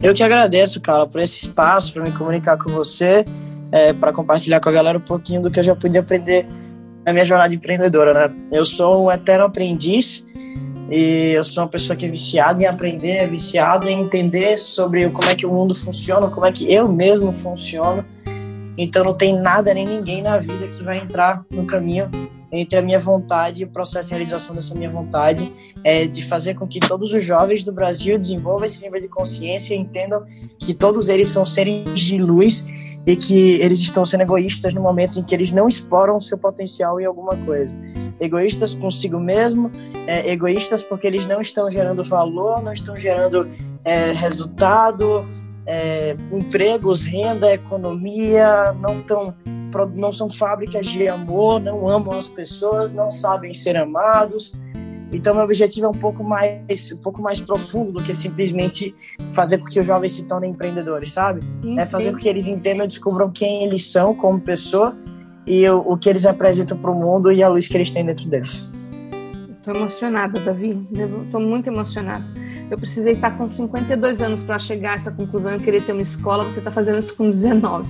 Eu 0.00 0.14
que 0.14 0.22
agradeço, 0.22 0.80
Carla, 0.80 1.06
por 1.06 1.20
esse 1.20 1.46
espaço 1.46 1.92
para 1.92 2.04
me 2.04 2.12
comunicar 2.12 2.56
com 2.58 2.70
você, 2.70 3.24
é, 3.72 3.92
para 3.92 4.12
compartilhar 4.12 4.60
com 4.60 4.68
a 4.68 4.72
galera 4.72 4.98
um 4.98 5.00
pouquinho 5.00 5.42
do 5.42 5.50
que 5.50 5.58
eu 5.58 5.64
já 5.64 5.74
pude 5.74 5.98
aprender 5.98 6.46
a 7.06 7.12
minha 7.12 7.24
jornada 7.24 7.54
empreendedora, 7.54 8.12
né? 8.12 8.34
Eu 8.50 8.66
sou 8.66 9.06
um 9.06 9.12
eterno 9.12 9.44
aprendiz 9.44 10.26
e 10.90 11.30
eu 11.36 11.44
sou 11.44 11.62
uma 11.62 11.70
pessoa 11.70 11.96
que 11.96 12.04
é 12.04 12.08
viciada 12.08 12.60
em 12.60 12.66
aprender, 12.66 13.12
é 13.12 13.26
viciada 13.26 13.88
em 13.88 14.02
entender 14.02 14.56
sobre 14.56 15.08
como 15.10 15.28
é 15.30 15.36
que 15.36 15.46
o 15.46 15.52
mundo 15.52 15.72
funciona, 15.72 16.28
como 16.28 16.44
é 16.44 16.50
que 16.50 16.70
eu 16.72 16.88
mesmo 16.88 17.30
funciono. 17.30 18.04
Então 18.76 19.04
não 19.04 19.14
tem 19.14 19.38
nada 19.38 19.72
nem 19.72 19.86
ninguém 19.86 20.20
na 20.20 20.36
vida 20.38 20.66
que 20.66 20.82
vai 20.82 20.98
entrar 20.98 21.44
no 21.48 21.64
caminho 21.64 22.10
entre 22.50 22.78
a 22.78 22.82
minha 22.82 22.98
vontade 22.98 23.62
e 23.62 23.64
o 23.64 23.68
processo 23.68 24.08
de 24.08 24.14
realização 24.14 24.54
dessa 24.54 24.74
minha 24.74 24.90
vontade 24.90 25.48
é 25.84 26.06
de 26.06 26.24
fazer 26.24 26.54
com 26.54 26.66
que 26.66 26.80
todos 26.80 27.12
os 27.12 27.24
jovens 27.24 27.62
do 27.62 27.72
Brasil 27.72 28.18
desenvolvam 28.18 28.64
esse 28.64 28.82
nível 28.82 29.00
de 29.00 29.08
consciência 29.08 29.74
e 29.74 29.78
entendam 29.78 30.24
que 30.58 30.74
todos 30.74 31.08
eles 31.08 31.28
são 31.28 31.44
seres 31.44 31.98
de 32.00 32.18
luz 32.18 32.66
e 33.06 33.14
que 33.14 33.60
eles 33.60 33.78
estão 33.78 34.04
sendo 34.04 34.22
egoístas 34.22 34.74
no 34.74 34.82
momento 34.82 35.20
em 35.20 35.22
que 35.22 35.34
eles 35.34 35.52
não 35.52 35.68
exploram 35.68 36.16
o 36.16 36.20
seu 36.20 36.36
potencial 36.36 37.00
em 37.00 37.04
alguma 37.04 37.36
coisa. 37.36 37.78
Egoístas 38.18 38.74
consigo 38.74 39.20
mesmo, 39.20 39.70
é, 40.06 40.30
egoístas 40.30 40.82
porque 40.82 41.06
eles 41.06 41.24
não 41.24 41.40
estão 41.40 41.70
gerando 41.70 42.02
valor, 42.02 42.60
não 42.60 42.72
estão 42.72 42.96
gerando 42.96 43.48
é, 43.84 44.10
resultado, 44.10 45.24
é, 45.64 46.16
empregos, 46.32 47.04
renda, 47.04 47.54
economia, 47.54 48.72
não, 48.72 49.00
tão, 49.02 49.32
não 49.94 50.12
são 50.12 50.28
fábricas 50.28 50.86
de 50.86 51.06
amor, 51.06 51.60
não 51.60 51.88
amam 51.88 52.18
as 52.18 52.26
pessoas, 52.26 52.92
não 52.92 53.10
sabem 53.10 53.52
ser 53.52 53.76
amados. 53.76 54.52
Então, 55.12 55.34
meu 55.34 55.44
objetivo 55.44 55.86
é 55.86 55.88
um 55.88 55.94
pouco 55.94 56.24
mais, 56.24 56.92
um 56.92 56.98
pouco 56.98 57.22
mais 57.22 57.40
profundo 57.40 57.92
do 57.92 58.02
que 58.02 58.12
simplesmente 58.12 58.94
fazer 59.32 59.58
com 59.58 59.66
que 59.66 59.78
os 59.78 59.86
jovens 59.86 60.12
se 60.12 60.24
tornem 60.24 60.50
empreendedores, 60.50 61.12
sabe? 61.12 61.42
Sim, 61.62 61.78
é 61.78 61.86
fazer 61.86 62.06
sim. 62.06 62.12
com 62.12 62.18
que 62.18 62.28
eles 62.28 62.46
entendam 62.48 62.84
e 62.84 62.88
descubram 62.88 63.30
quem 63.30 63.64
eles 63.64 63.90
são 63.90 64.14
como 64.14 64.40
pessoa 64.40 64.96
e 65.46 65.68
o, 65.68 65.78
o 65.78 65.96
que 65.96 66.08
eles 66.08 66.24
representam 66.24 66.76
para 66.76 66.90
o 66.90 66.94
mundo 66.94 67.30
e 67.30 67.42
a 67.42 67.48
luz 67.48 67.68
que 67.68 67.76
eles 67.76 67.90
têm 67.90 68.04
dentro 68.04 68.28
deles. 68.28 68.62
Estou 69.58 69.74
emocionada, 69.74 70.40
Davi. 70.40 70.86
Estou 71.24 71.40
muito 71.40 71.68
emocionada. 71.68 72.24
Eu 72.70 72.76
precisei 72.76 73.12
estar 73.12 73.36
com 73.36 73.48
52 73.48 74.22
anos 74.22 74.42
para 74.42 74.58
chegar 74.58 74.92
a 74.92 74.94
essa 74.94 75.12
conclusão 75.12 75.54
e 75.54 75.60
querer 75.60 75.82
ter 75.82 75.92
uma 75.92 76.02
escola. 76.02 76.44
Você 76.44 76.58
está 76.58 76.70
fazendo 76.70 76.98
isso 76.98 77.16
com 77.16 77.30
19. 77.30 77.88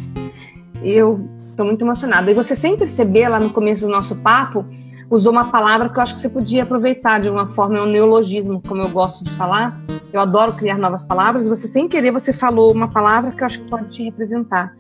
Eu 0.83 1.29
estou 1.51 1.65
muito 1.65 1.83
emocionada. 1.83 2.31
E 2.31 2.35
você, 2.35 2.55
sem 2.55 2.77
perceber, 2.77 3.29
lá 3.29 3.41
no 3.41 3.51
começo 3.51 3.87
do 3.87 3.93
nosso 3.93 4.17
papo, 4.17 4.67
usou 5.11 5.33
uma 5.33 5.51
palavra 5.51 5.89
que 5.89 5.99
eu 5.99 6.03
acho 6.03 6.15
que 6.15 6.21
você 6.21 6.29
podia 6.29 6.63
aproveitar 6.63 7.21
de 7.21 7.29
uma 7.29 7.47
forma, 7.47 7.79
é 7.79 7.83
um 7.83 7.87
neologismo, 7.87 8.61
como 8.67 8.83
eu 8.83 8.89
gosto 8.89 9.25
de 9.25 9.31
falar. 9.31 9.81
Eu 10.13 10.21
adoro 10.21 10.53
criar 10.53 10.79
novas 10.79 11.03
palavras. 11.03 11.49
Você, 11.49 11.69
sem 11.69 11.89
querer, 11.89 12.11
você 12.11 12.33
falou 12.33 12.73
uma 12.73 12.89
palavra 12.89 13.31
que 13.31 13.43
eu 13.43 13.47
acho 13.47 13.61
que 13.61 13.71
pode 13.71 13.89
te 13.91 14.05
representar. 14.05 14.75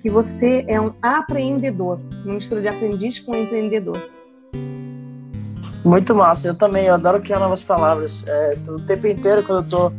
Que 0.00 0.10
você 0.10 0.64
é 0.66 0.80
um 0.80 0.94
apreendedor, 1.02 2.00
uma 2.24 2.34
mistura 2.34 2.60
de 2.60 2.68
aprendiz 2.68 3.18
com 3.20 3.34
empreendedor. 3.34 3.98
Muito 5.84 6.14
massa, 6.14 6.48
eu 6.48 6.54
também, 6.54 6.86
eu 6.86 6.94
adoro 6.94 7.20
criar 7.22 7.38
novas 7.38 7.62
palavras. 7.62 8.24
É, 8.26 8.58
o 8.68 8.80
tempo 8.80 9.06
inteiro, 9.06 9.42
quando 9.42 9.64
eu 9.64 9.68
tô 9.68 9.92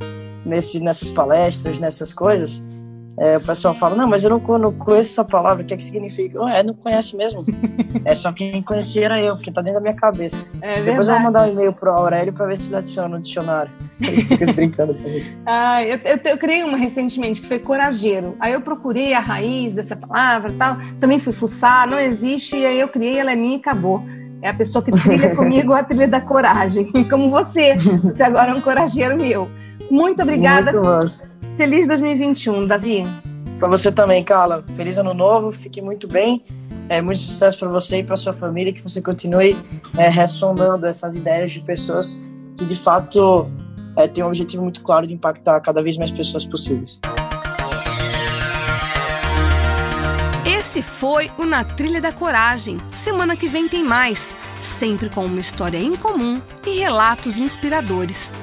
nesse, 0.46 0.80
nessas 0.80 1.10
palestras, 1.10 1.80
nessas 1.80 2.14
coisas, 2.14 2.64
é, 3.18 3.38
o 3.38 3.42
pessoal 3.42 3.76
fala, 3.76 3.96
não, 3.96 4.08
mas 4.08 4.24
eu 4.24 4.30
não, 4.30 4.58
não 4.58 4.72
conheço 4.72 5.12
essa 5.12 5.26
palavra, 5.26 5.64
o 5.64 5.66
que 5.66 5.74
é 5.74 5.78
que 5.78 5.84
significa? 5.84 6.42
Oh, 6.42 6.48
é, 6.48 6.64
não 6.64 6.74
conhece 6.74 7.16
mesmo. 7.16 7.44
é 8.06 8.14
só 8.14 8.32
quem 8.32 8.62
conhecia 8.62 9.06
era 9.06 9.22
eu, 9.22 9.36
porque 9.36 9.52
tá 9.52 9.62
dentro 9.62 9.80
da 9.80 9.82
minha 9.82 9.96
cabeça. 9.96 10.46
É 10.62 10.82
Depois 10.82 11.08
eu 11.08 11.14
vou 11.16 11.24
mandar 11.24 11.48
um 11.48 11.52
e-mail 11.52 11.74
pro 11.74 11.92
Aurélio 11.92 12.34
para 12.34 12.46
ver 12.48 12.58
se 12.58 12.70
ele 12.70 12.78
adiciona 12.78 13.10
no 13.10 13.22
dicionário. 13.22 13.72
Ele 14.02 14.22
fica 14.24 14.52
brincando 14.54 14.94
com 14.96 15.08
isso. 15.10 15.32
Ah, 15.46 15.84
eu, 15.84 16.00
eu, 16.04 16.20
eu, 16.24 16.38
criei 16.38 16.64
uma 16.64 16.78
recentemente 16.78 17.42
que 17.42 17.48
foi 17.48 17.60
corageiro. 17.60 18.36
Aí 18.40 18.54
eu 18.54 18.62
procurei 18.62 19.14
a 19.14 19.20
raiz 19.20 19.74
dessa 19.74 19.96
palavra 19.96 20.52
e 20.52 20.56
tal, 20.56 20.78
também 21.00 21.20
fui 21.20 21.34
fuçar, 21.34 21.88
não 21.88 22.00
existe, 22.00 22.56
e 22.58 22.66
aí 22.66 22.80
eu 22.80 22.88
criei, 22.88 23.20
ela 23.20 23.32
é 23.32 23.36
minha 23.36 23.58
e 23.58 23.60
acabou. 23.60 24.04
É 24.42 24.50
a 24.50 24.54
pessoa 24.54 24.84
que 24.84 24.92
trilha 24.92 25.36
comigo 25.36 25.74
a 25.74 25.84
trilha 25.84 26.08
da 26.08 26.22
coragem. 26.22 26.90
E 26.96 27.06
como 27.06 27.30
você, 27.30 27.76
você 27.76 28.24
agora 28.24 28.52
é 28.52 28.54
um 28.54 28.62
corageiro 28.62 29.16
meu. 29.18 29.48
Muito 29.90 30.24
obrigada. 30.24 30.72
Muito. 30.72 31.41
Feliz 31.62 31.86
2021, 31.88 32.66
Davi. 32.66 33.04
Para 33.60 33.68
você 33.68 33.92
também, 33.92 34.24
Carla. 34.24 34.66
Feliz 34.74 34.98
ano 34.98 35.14
novo, 35.14 35.52
fique 35.52 35.80
muito 35.80 36.08
bem. 36.08 36.44
É, 36.90 37.04
muito 37.04 37.20
sucesso 37.20 37.60
para 37.60 37.70
você 37.70 38.00
e 38.00 38.04
para 38.04 38.16
sua 38.16 38.34
família, 38.34 38.74
que 38.74 38.82
você 38.82 39.00
continue 39.00 39.56
é, 39.96 40.10
ressonando 40.10 40.88
essas 40.88 41.18
ideias 41.18 41.52
de 41.52 41.62
pessoas 41.62 42.18
que 42.58 42.66
de 42.66 42.76
fato 42.76 43.48
é, 43.96 44.08
têm 44.08 44.24
um 44.24 44.28
objetivo 44.30 44.64
muito 44.64 44.82
claro 44.82 45.06
de 45.06 45.14
impactar 45.14 45.60
cada 45.60 45.84
vez 45.84 46.00
mais 46.00 46.10
pessoas 46.10 46.44
possíveis. 46.46 47.00
Esse 50.44 50.82
foi 50.82 51.30
o 51.38 51.46
Na 51.46 51.64
Trilha 51.64 52.02
da 52.02 52.12
Coragem. 52.12 52.80
Semana 52.92 53.38
que 53.38 53.48
vem 53.48 53.68
tem 53.68 53.84
mais, 53.84 54.36
sempre 54.60 55.10
com 55.10 55.26
uma 55.26 55.40
história 55.40 55.78
em 55.78 55.96
comum 55.96 56.42
e 56.66 56.80
relatos 56.80 57.38
inspiradores. 57.38 58.34